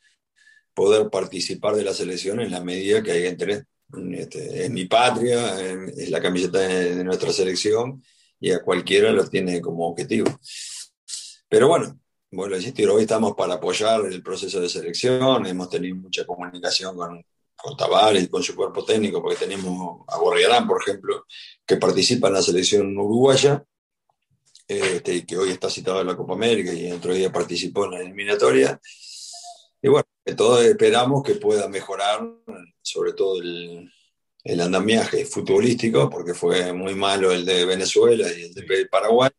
poder 0.74 1.10
participar 1.10 1.76
de 1.76 1.84
la 1.84 1.94
selección 1.94 2.42
en 2.42 2.52
la 2.52 2.62
medida 2.62 3.02
que 3.02 3.12
haya 3.12 3.30
interés. 3.30 3.64
Este, 4.12 4.66
es 4.66 4.72
mi 4.72 4.86
patria, 4.86 5.62
es 5.62 6.10
la 6.10 6.22
camiseta 6.22 6.60
de, 6.60 6.96
de, 6.96 7.04
nuestra 7.04 7.32
selección 7.32 8.04
y 8.40 8.52
a 8.52 8.62
cualquiera 8.62 9.12
lo 9.12 9.28
tiene 9.28 9.62
como 9.62 9.88
objetivo. 9.88 10.40
Pero 11.48 11.68
bueno, 11.68 12.00
bueno, 12.32 12.56
insistir, 12.56 12.90
hoy 12.90 13.04
estamos 13.04 13.34
para 13.36 13.54
apoyar 13.56 14.06
el 14.06 14.22
proceso 14.22 14.60
de 14.60 14.68
selección, 14.68 15.46
hemos 15.46 15.70
tenido 15.70 15.96
mucha 15.96 16.26
comunicación 16.26 16.96
con, 16.96 17.24
con 17.56 17.78
Tavares 17.78 18.24
y 18.24 18.28
con 18.28 18.44
su 18.44 18.56
cuerpo 18.56 18.84
técnico, 18.84 19.22
porque 19.22 19.38
tenemos 19.38 20.04
a 20.08 20.18
Borriarán, 20.18 20.68
por 20.68 20.82
ejemplo, 20.82 21.26
que 21.66 21.78
participa 21.78 22.28
en 22.28 22.34
la 22.34 22.42
selección 22.42 22.98
uruguaya, 22.98 23.64
este, 24.68 25.26
que 25.26 25.38
hoy 25.38 25.52
está 25.52 25.70
citado 25.70 26.02
en 26.02 26.08
la 26.08 26.18
Copa 26.18 26.34
América 26.34 26.74
y 26.74 26.92
otro 26.92 27.14
día 27.14 27.32
participó 27.32 27.86
en 27.86 27.92
la 27.92 28.00
eliminatoria. 28.02 28.80
Y 29.86 29.88
bueno, 29.88 30.08
todos 30.36 30.66
esperamos 30.66 31.22
que 31.22 31.36
pueda 31.36 31.68
mejorar, 31.68 32.28
sobre 32.82 33.14
todo 33.14 33.40
el, 33.40 33.88
el, 34.44 34.62
andamiaje 34.62 35.26
futbolístico, 35.26 36.10
porque 36.10 36.34
fue 36.34 36.74
muy 36.74 36.96
malo 36.96 37.32
el 37.32 37.46
de 37.46 37.66
Venezuela 37.66 38.28
y 38.36 38.46
el 38.46 38.54
de 38.56 38.88
Paraguay. 38.88 39.30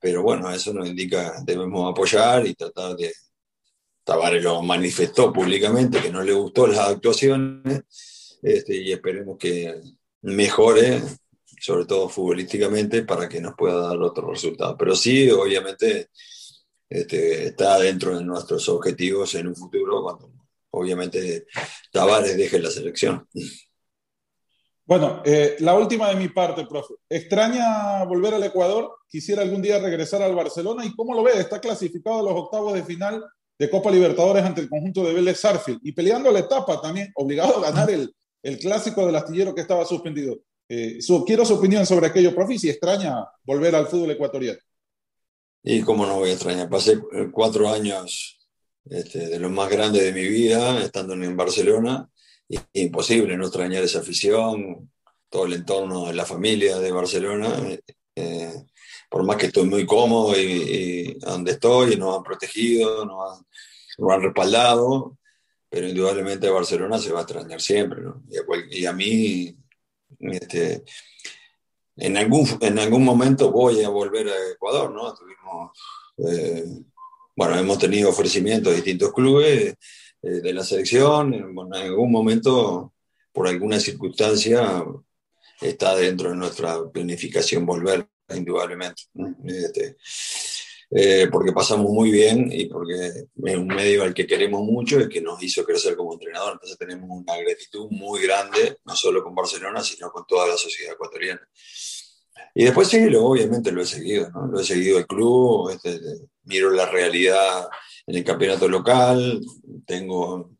Pero 0.00 0.22
bueno, 0.22 0.50
eso 0.50 0.72
nos 0.72 0.88
indica 0.88 1.34
debemos 1.44 1.92
apoyar 1.92 2.46
y 2.46 2.54
tratar 2.54 2.96
de. 2.96 3.12
Tavares 4.04 4.42
lo 4.42 4.62
manifestó 4.62 5.30
públicamente 5.34 6.00
que 6.00 6.10
no 6.10 6.22
le 6.22 6.32
gustó 6.32 6.66
las 6.66 6.88
actuaciones 6.88 8.38
este, 8.40 8.74
y 8.74 8.90
esperemos 8.90 9.36
que 9.36 9.82
mejore, 10.22 11.02
sobre 11.60 11.84
todo 11.84 12.08
futbolísticamente, 12.08 13.02
para 13.02 13.28
que 13.28 13.42
nos 13.42 13.54
pueda 13.54 13.88
dar 13.88 13.98
otros 13.98 14.30
resultados. 14.30 14.76
Pero 14.78 14.96
sí, 14.96 15.30
obviamente 15.30 16.08
este, 16.88 17.46
está 17.46 17.78
dentro 17.78 18.16
de 18.16 18.24
nuestros 18.24 18.68
objetivos 18.68 19.34
en 19.34 19.48
un 19.48 19.56
futuro 19.56 20.02
cuando 20.02 20.32
obviamente 20.70 21.46
Tavares 21.92 22.36
deje 22.36 22.58
la 22.58 22.70
selección. 22.70 23.26
Bueno, 24.84 25.20
eh, 25.24 25.56
la 25.60 25.74
última 25.74 26.08
de 26.10 26.14
mi 26.14 26.28
parte, 26.28 26.64
profe. 26.64 26.94
¿Extraña 27.08 28.04
volver 28.04 28.34
al 28.34 28.44
Ecuador? 28.44 28.98
¿Quisiera 29.08 29.42
algún 29.42 29.60
día 29.60 29.80
regresar 29.80 30.22
al 30.22 30.34
Barcelona? 30.34 30.84
¿Y 30.84 30.94
cómo 30.94 31.14
lo 31.14 31.24
ve? 31.24 31.32
Está 31.40 31.60
clasificado 31.60 32.20
a 32.20 32.22
los 32.22 32.34
octavos 32.34 32.72
de 32.72 32.84
final 32.84 33.24
de 33.58 33.70
Copa 33.70 33.90
Libertadores 33.90 34.44
ante 34.44 34.60
el 34.60 34.68
conjunto 34.68 35.02
de 35.02 35.14
Vélez 35.14 35.40
Sarfield 35.40 35.80
y 35.82 35.92
peleando 35.92 36.30
la 36.30 36.40
etapa 36.40 36.80
también, 36.80 37.10
obligado 37.16 37.56
a 37.56 37.70
ganar 37.70 37.90
el, 37.90 38.14
el 38.42 38.58
clásico 38.58 39.04
del 39.04 39.16
astillero 39.16 39.54
que 39.54 39.62
estaba 39.62 39.84
suspendido. 39.84 40.38
Eh, 40.68 41.00
su, 41.00 41.24
quiero 41.24 41.44
su 41.44 41.54
opinión 41.54 41.84
sobre 41.84 42.06
aquello, 42.06 42.34
profe, 42.34 42.58
si 42.58 42.68
extraña 42.68 43.24
volver 43.44 43.74
al 43.74 43.88
fútbol 43.88 44.12
ecuatoriano. 44.12 44.58
Y 45.68 45.82
cómo 45.82 46.06
no 46.06 46.20
voy 46.20 46.30
a 46.30 46.34
extrañar. 46.34 46.68
Pasé 46.68 46.92
eh, 46.92 47.28
cuatro 47.32 47.68
años 47.68 48.38
este, 48.84 49.26
de 49.26 49.40
los 49.40 49.50
más 49.50 49.68
grandes 49.68 50.04
de 50.04 50.12
mi 50.12 50.22
vida 50.22 50.80
estando 50.80 51.14
en 51.14 51.36
Barcelona. 51.36 52.08
Y, 52.48 52.56
imposible 52.74 53.36
no 53.36 53.46
extrañar 53.46 53.82
esa 53.82 53.98
afición, 53.98 54.92
todo 55.28 55.46
el 55.46 55.54
entorno 55.54 56.06
de 56.06 56.14
la 56.14 56.24
familia 56.24 56.78
de 56.78 56.92
Barcelona. 56.92 57.52
Eh, 58.14 58.54
por 59.10 59.24
más 59.24 59.38
que 59.38 59.46
estoy 59.46 59.64
muy 59.64 59.84
cómodo 59.84 60.38
y, 60.38 60.40
y 60.40 61.14
donde 61.14 61.50
estoy, 61.50 61.96
nos 61.96 62.16
han 62.16 62.22
protegido, 62.22 63.04
nos 63.04 63.32
han, 63.32 63.44
nos 63.98 64.12
han 64.12 64.22
respaldado. 64.22 65.18
pero 65.68 65.88
indudablemente 65.88 66.48
Barcelona 66.48 66.96
se 67.00 67.10
va 67.10 67.18
a 67.18 67.22
extrañar 67.22 67.60
siempre, 67.60 68.02
¿no? 68.02 68.22
Y 68.70 68.86
a, 68.86 68.92
mí, 68.92 69.56
este, 70.20 70.84
en, 71.96 72.16
algún, 72.16 72.46
en 72.60 72.78
algún 72.78 73.04
momento 73.04 73.50
voy 73.50 73.82
a 73.82 73.88
volver 73.88 74.28
a 74.28 74.50
Ecuador, 74.52 74.92
¿no? 74.92 75.14
Tuvimos, 75.14 75.78
eh, 76.18 76.64
bueno, 77.34 77.58
hemos 77.58 77.78
tenido 77.78 78.10
ofrecimientos 78.10 78.70
de 78.70 78.76
distintos 78.76 79.12
clubes 79.12 79.76
eh, 80.22 80.28
de 80.28 80.52
la 80.52 80.64
selección, 80.64 81.34
en 81.34 81.74
algún 81.74 82.10
momento, 82.10 82.92
por 83.32 83.48
alguna 83.48 83.78
circunstancia, 83.78 84.84
está 85.60 85.96
dentro 85.96 86.30
de 86.30 86.36
nuestra 86.36 86.88
planificación 86.90 87.64
volver, 87.64 88.06
indudablemente. 88.34 89.04
Este, 89.44 89.96
eh, 90.90 91.28
porque 91.32 91.52
pasamos 91.52 91.90
muy 91.90 92.10
bien 92.10 92.48
y 92.52 92.66
porque 92.66 93.08
es 93.44 93.56
un 93.56 93.66
medio 93.66 94.04
al 94.04 94.14
que 94.14 94.26
queremos 94.26 94.62
mucho 94.62 95.00
y 95.00 95.08
que 95.08 95.20
nos 95.20 95.42
hizo 95.42 95.64
crecer 95.64 95.96
como 95.96 96.12
entrenador. 96.12 96.52
Entonces 96.54 96.78
tenemos 96.78 97.08
una 97.10 97.36
gratitud 97.36 97.88
muy 97.90 98.22
grande, 98.22 98.78
no 98.84 98.94
solo 98.94 99.22
con 99.22 99.34
Barcelona, 99.34 99.82
sino 99.82 100.10
con 100.10 100.24
toda 100.26 100.46
la 100.46 100.56
sociedad 100.56 100.94
ecuatoriana. 100.94 101.40
Y 102.54 102.64
después 102.64 102.88
sí, 102.88 103.10
lo, 103.10 103.26
obviamente 103.26 103.72
lo 103.72 103.82
he 103.82 103.86
seguido, 103.86 104.30
¿no? 104.30 104.46
Lo 104.46 104.60
he 104.60 104.64
seguido 104.64 104.98
el 104.98 105.06
club, 105.06 105.70
este, 105.70 106.00
miro 106.44 106.70
la 106.70 106.86
realidad 106.86 107.68
en 108.06 108.16
el 108.16 108.24
campeonato 108.24 108.68
local, 108.68 109.42
tengo, 109.84 110.52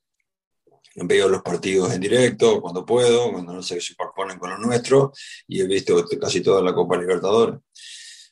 veo 0.97 1.29
los 1.29 1.43
partidos 1.43 1.95
en 1.95 2.01
directo 2.01 2.61
cuando 2.61 2.85
puedo, 2.85 3.33
cuando 3.33 3.53
no 3.55 3.63
se 3.63 3.81
superponen 3.81 4.39
con 4.39 4.51
los 4.51 4.59
nuestros, 4.59 5.19
y 5.47 5.61
he 5.61 5.67
visto 5.67 6.05
casi 6.21 6.43
toda 6.43 6.61
la 6.61 6.75
Copa 6.75 6.99
Libertadores. 6.99 7.61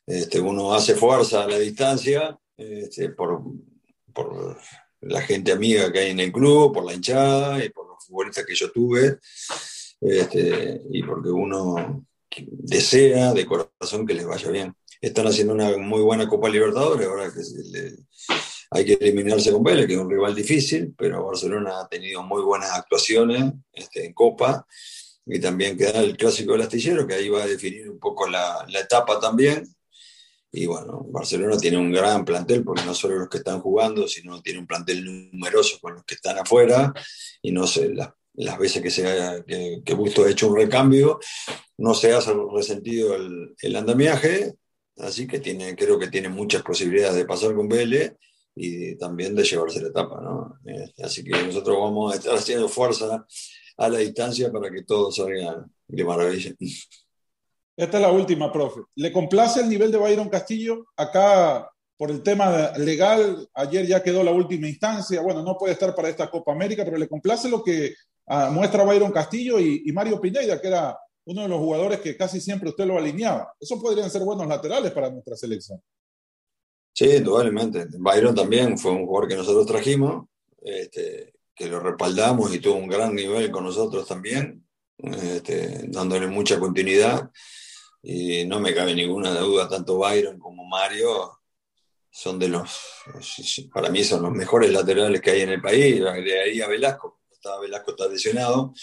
Este, 0.06 0.40
uno 0.40 0.74
hace 0.74 0.94
fuerza 0.94 1.44
a 1.44 1.48
la 1.48 1.58
distancia 1.58 2.38
este, 2.56 3.10
por, 3.10 3.42
por, 4.12 4.58
la 5.00 5.20
gente 5.20 5.52
amiga 5.52 5.92
que 5.92 5.98
hay 5.98 6.10
en 6.12 6.20
el 6.20 6.32
club, 6.32 6.72
por 6.72 6.84
la 6.84 6.94
hinchada 6.94 7.62
y 7.62 7.68
por 7.68 7.86
los 7.88 8.04
futbolistas 8.06 8.46
que 8.46 8.54
yo 8.54 8.70
tuve, 8.70 9.18
este, 10.00 10.80
y 10.90 11.02
porque 11.02 11.28
uno 11.28 12.06
desea 12.46 13.34
de 13.34 13.44
corazón 13.44 14.06
que 14.06 14.14
les 14.14 14.26
vaya 14.26 14.50
bien. 14.50 14.74
Están 15.00 15.26
haciendo 15.26 15.52
una 15.52 15.76
muy 15.76 16.00
buena 16.00 16.26
Copa 16.26 16.48
Libertadores, 16.48 17.06
ahora 17.06 17.30
hay 18.70 18.84
que 18.84 18.94
eliminarse 18.94 19.52
con 19.52 19.62
Vélez, 19.62 19.86
que 19.86 19.92
es 19.92 19.98
un 19.98 20.10
rival 20.10 20.34
difícil, 20.34 20.94
pero 20.96 21.26
Barcelona 21.26 21.80
ha 21.80 21.88
tenido 21.88 22.22
muy 22.22 22.42
buenas 22.42 22.70
actuaciones 22.70 23.52
este, 23.72 24.06
en 24.06 24.14
Copa 24.14 24.66
y 25.26 25.38
también 25.38 25.76
queda 25.76 26.00
el 26.00 26.16
clásico 26.16 26.52
del 26.52 26.62
astillero, 26.62 27.06
que 27.06 27.14
ahí 27.14 27.28
va 27.28 27.42
a 27.42 27.46
definir 27.46 27.90
un 27.90 27.98
poco 27.98 28.26
la 28.26 28.66
etapa 28.80 29.20
también. 29.20 29.74
Y 30.56 30.66
bueno, 30.66 31.04
Barcelona 31.10 31.58
tiene 31.58 31.78
un 31.78 31.90
gran 31.90 32.24
plantel, 32.24 32.62
porque 32.62 32.84
no 32.84 32.94
solo 32.94 33.18
los 33.18 33.28
que 33.28 33.38
están 33.38 33.60
jugando, 33.60 34.06
sino 34.06 34.40
tiene 34.40 34.60
un 34.60 34.68
plantel 34.68 35.04
numeroso 35.04 35.78
con 35.80 35.94
los 35.94 36.04
que 36.04 36.14
están 36.14 36.38
afuera. 36.38 36.94
Y 37.42 37.50
no 37.50 37.66
sé, 37.66 37.92
las, 37.92 38.10
las 38.34 38.56
veces 38.56 38.80
que, 38.80 38.90
se 38.90 39.04
haya, 39.04 39.42
que, 39.44 39.82
que, 39.84 39.94
Busto 39.94 40.24
ha 40.24 40.30
hecho 40.30 40.46
un 40.46 40.56
recambio, 40.56 41.18
no 41.78 41.92
se 41.92 42.12
ha 42.12 42.20
resentido 42.54 43.16
el, 43.16 43.56
el, 43.60 43.74
andamiaje. 43.74 44.54
Así 44.98 45.26
que 45.26 45.40
tiene, 45.40 45.74
creo 45.74 45.98
que 45.98 46.06
tiene 46.06 46.28
muchas 46.28 46.62
posibilidades 46.62 47.16
de 47.16 47.26
pasar 47.26 47.52
con 47.56 47.68
Vélez 47.68 48.14
y 48.54 48.96
también 48.96 49.34
de 49.34 49.42
llevarse 49.42 49.82
la 49.82 49.88
etapa. 49.88 50.20
¿no? 50.20 50.60
Eh, 50.66 50.92
así 51.02 51.24
que 51.24 51.30
nosotros 51.30 51.76
vamos 51.80 52.12
a 52.12 52.16
estar 52.16 52.36
haciendo 52.36 52.68
fuerza 52.68 53.26
a 53.76 53.88
la 53.88 53.98
distancia 53.98 54.52
para 54.52 54.70
que 54.70 54.84
todo 54.84 55.10
salga 55.10 55.66
de 55.88 56.04
maravilla. 56.04 56.54
Esta 57.76 57.96
es 57.98 58.02
la 58.02 58.12
última, 58.12 58.52
profe. 58.52 58.82
¿Le 58.94 59.12
complace 59.12 59.60
el 59.60 59.68
nivel 59.68 59.90
de 59.90 59.98
Byron 59.98 60.28
Castillo? 60.28 60.86
Acá, 60.96 61.68
por 61.96 62.10
el 62.10 62.22
tema 62.22 62.72
legal, 62.78 63.48
ayer 63.54 63.86
ya 63.86 64.02
quedó 64.02 64.22
la 64.22 64.30
última 64.30 64.68
instancia. 64.68 65.20
Bueno, 65.20 65.42
no 65.42 65.58
puede 65.58 65.72
estar 65.72 65.94
para 65.94 66.08
esta 66.08 66.30
Copa 66.30 66.52
América, 66.52 66.84
pero 66.84 66.96
¿le 66.96 67.08
complace 67.08 67.48
lo 67.48 67.64
que 67.64 67.94
uh, 68.26 68.50
muestra 68.52 68.84
Byron 68.84 69.10
Castillo 69.10 69.58
y, 69.58 69.82
y, 69.86 69.92
Mario 69.92 70.20
Pineda, 70.20 70.60
que 70.60 70.68
era 70.68 70.96
uno 71.26 71.42
de 71.42 71.48
los 71.48 71.58
jugadores 71.58 72.00
que 72.00 72.16
casi 72.16 72.40
siempre 72.40 72.68
usted 72.68 72.86
lo 72.86 72.96
alineaba? 72.96 73.52
Eso 73.58 73.80
podrían 73.80 74.10
ser 74.10 74.22
buenos 74.22 74.46
laterales 74.46 74.92
para 74.92 75.10
nuestra 75.10 75.36
selección. 75.36 75.82
Sí, 76.92 77.16
indudablemente. 77.16 77.86
Byron 77.98 78.36
también 78.36 78.78
fue 78.78 78.92
un 78.92 79.04
jugador 79.04 79.28
que 79.28 79.36
nosotros 79.36 79.66
trajimos, 79.66 80.26
este, 80.62 81.34
que 81.56 81.66
lo 81.66 81.80
respaldamos 81.80 82.54
y 82.54 82.60
tuvo 82.60 82.76
un 82.76 82.86
gran 82.86 83.16
nivel 83.16 83.50
con 83.50 83.64
nosotros 83.64 84.06
también, 84.06 84.64
este, 84.98 85.88
dándole 85.88 86.28
mucha 86.28 86.60
continuidad. 86.60 87.30
Y 88.06 88.44
no 88.44 88.60
me 88.60 88.74
cabe 88.74 88.94
ninguna 88.94 89.30
duda, 89.30 89.66
tanto 89.66 89.96
Byron 89.96 90.38
como 90.38 90.62
Mario 90.66 91.40
son 92.10 92.38
de 92.38 92.48
los, 92.48 92.70
para 93.72 93.88
mí 93.88 94.04
son 94.04 94.22
los 94.22 94.30
mejores 94.30 94.70
laterales 94.70 95.22
que 95.22 95.30
hay 95.30 95.40
en 95.40 95.50
el 95.50 95.62
país, 95.62 96.00
de 96.00 96.40
ahí 96.40 96.60
a 96.60 96.68
Velasco, 96.68 97.22
estaba 97.32 97.60
Velasco 97.60 97.92
está 97.92 98.06
lesionado, 98.06 98.74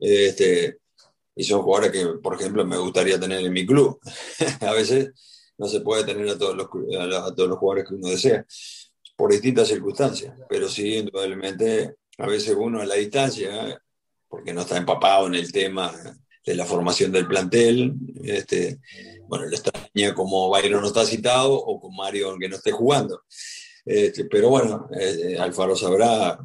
este, 0.00 0.80
y 1.36 1.44
son 1.44 1.62
jugadores 1.62 1.92
que, 1.92 2.04
por 2.20 2.34
ejemplo, 2.34 2.66
me 2.66 2.76
gustaría 2.76 3.18
tener 3.18 3.40
en 3.46 3.52
mi 3.52 3.64
club. 3.64 4.00
a 4.60 4.72
veces 4.72 5.12
no 5.56 5.68
se 5.68 5.80
puede 5.80 6.04
tener 6.04 6.28
a 6.28 6.36
todos, 6.36 6.56
los, 6.56 6.66
a 6.66 7.34
todos 7.34 7.48
los 7.48 7.58
jugadores 7.58 7.88
que 7.88 7.94
uno 7.94 8.08
desea, 8.08 8.44
por 9.16 9.30
distintas 9.30 9.68
circunstancias, 9.68 10.36
pero 10.48 10.68
sí, 10.68 10.96
indudablemente, 10.96 11.96
a 12.18 12.26
veces 12.26 12.56
uno 12.58 12.80
a 12.80 12.86
la 12.86 12.96
distancia, 12.96 13.80
porque 14.28 14.52
no 14.52 14.62
está 14.62 14.76
empapado 14.76 15.28
en 15.28 15.36
el 15.36 15.52
tema 15.52 15.94
de 16.48 16.56
la 16.56 16.64
formación 16.64 17.12
del 17.12 17.26
plantel. 17.26 17.94
Este, 18.24 18.80
bueno, 19.28 19.46
lo 19.46 19.54
extraña 19.54 20.14
como 20.14 20.48
Bayron 20.48 20.80
no 20.80 20.86
está 20.86 21.04
citado 21.04 21.52
o 21.52 21.78
con 21.78 21.94
Mario 21.94 22.36
que 22.38 22.48
no 22.48 22.56
esté 22.56 22.72
jugando. 22.72 23.22
Este, 23.84 24.24
pero 24.24 24.48
bueno, 24.48 24.88
eh, 24.98 25.36
Alfaro 25.38 25.76
sabrá 25.76 26.38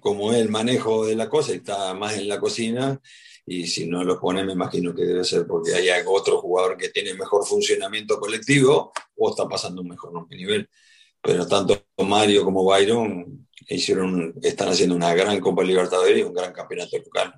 cómo 0.00 0.32
es 0.32 0.38
el 0.38 0.48
manejo 0.48 1.06
de 1.06 1.16
la 1.16 1.28
cosa 1.28 1.52
está 1.52 1.92
más 1.94 2.16
en 2.16 2.28
la 2.28 2.40
cocina. 2.40 2.98
Y 3.44 3.66
si 3.66 3.86
no 3.86 4.04
lo 4.04 4.18
pone, 4.18 4.44
me 4.44 4.52
imagino 4.52 4.94
que 4.94 5.04
debe 5.04 5.24
ser 5.24 5.46
porque 5.46 5.74
hay 5.74 5.88
otro 6.06 6.40
jugador 6.40 6.76
que 6.78 6.88
tiene 6.88 7.14
mejor 7.14 7.44
funcionamiento 7.44 8.18
colectivo 8.18 8.92
o 9.16 9.30
está 9.30 9.46
pasando 9.48 9.82
un 9.82 9.88
mejor 9.88 10.26
nivel. 10.30 10.68
Pero 11.20 11.46
tanto 11.46 11.84
Mario 11.98 12.44
como 12.44 12.64
Byron 12.64 13.46
hicieron, 13.68 14.34
están 14.42 14.68
haciendo 14.68 14.94
una 14.94 15.12
gran 15.14 15.40
Copa 15.40 15.62
Libertadores 15.62 16.18
y 16.18 16.22
un 16.22 16.32
gran 16.32 16.52
campeonato 16.52 16.96
local. 16.98 17.34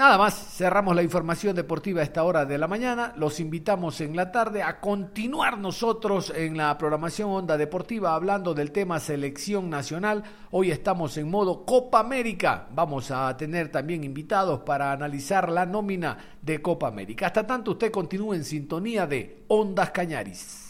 Nada 0.00 0.16
más, 0.16 0.56
cerramos 0.56 0.96
la 0.96 1.02
información 1.02 1.54
deportiva 1.54 2.00
a 2.00 2.04
esta 2.04 2.24
hora 2.24 2.46
de 2.46 2.56
la 2.56 2.66
mañana. 2.66 3.12
Los 3.18 3.38
invitamos 3.38 4.00
en 4.00 4.16
la 4.16 4.32
tarde 4.32 4.62
a 4.62 4.80
continuar 4.80 5.58
nosotros 5.58 6.32
en 6.34 6.56
la 6.56 6.78
programación 6.78 7.28
Onda 7.28 7.58
Deportiva 7.58 8.14
hablando 8.14 8.54
del 8.54 8.72
tema 8.72 8.98
selección 8.98 9.68
nacional. 9.68 10.22
Hoy 10.52 10.70
estamos 10.70 11.18
en 11.18 11.30
modo 11.30 11.66
Copa 11.66 12.00
América. 12.00 12.66
Vamos 12.72 13.10
a 13.10 13.36
tener 13.36 13.70
también 13.70 14.02
invitados 14.02 14.60
para 14.60 14.90
analizar 14.90 15.50
la 15.50 15.66
nómina 15.66 16.16
de 16.40 16.62
Copa 16.62 16.88
América. 16.88 17.26
Hasta 17.26 17.46
tanto 17.46 17.72
usted 17.72 17.90
continúe 17.90 18.32
en 18.32 18.44
sintonía 18.44 19.06
de 19.06 19.44
Ondas 19.48 19.90
Cañaris. 19.90 20.69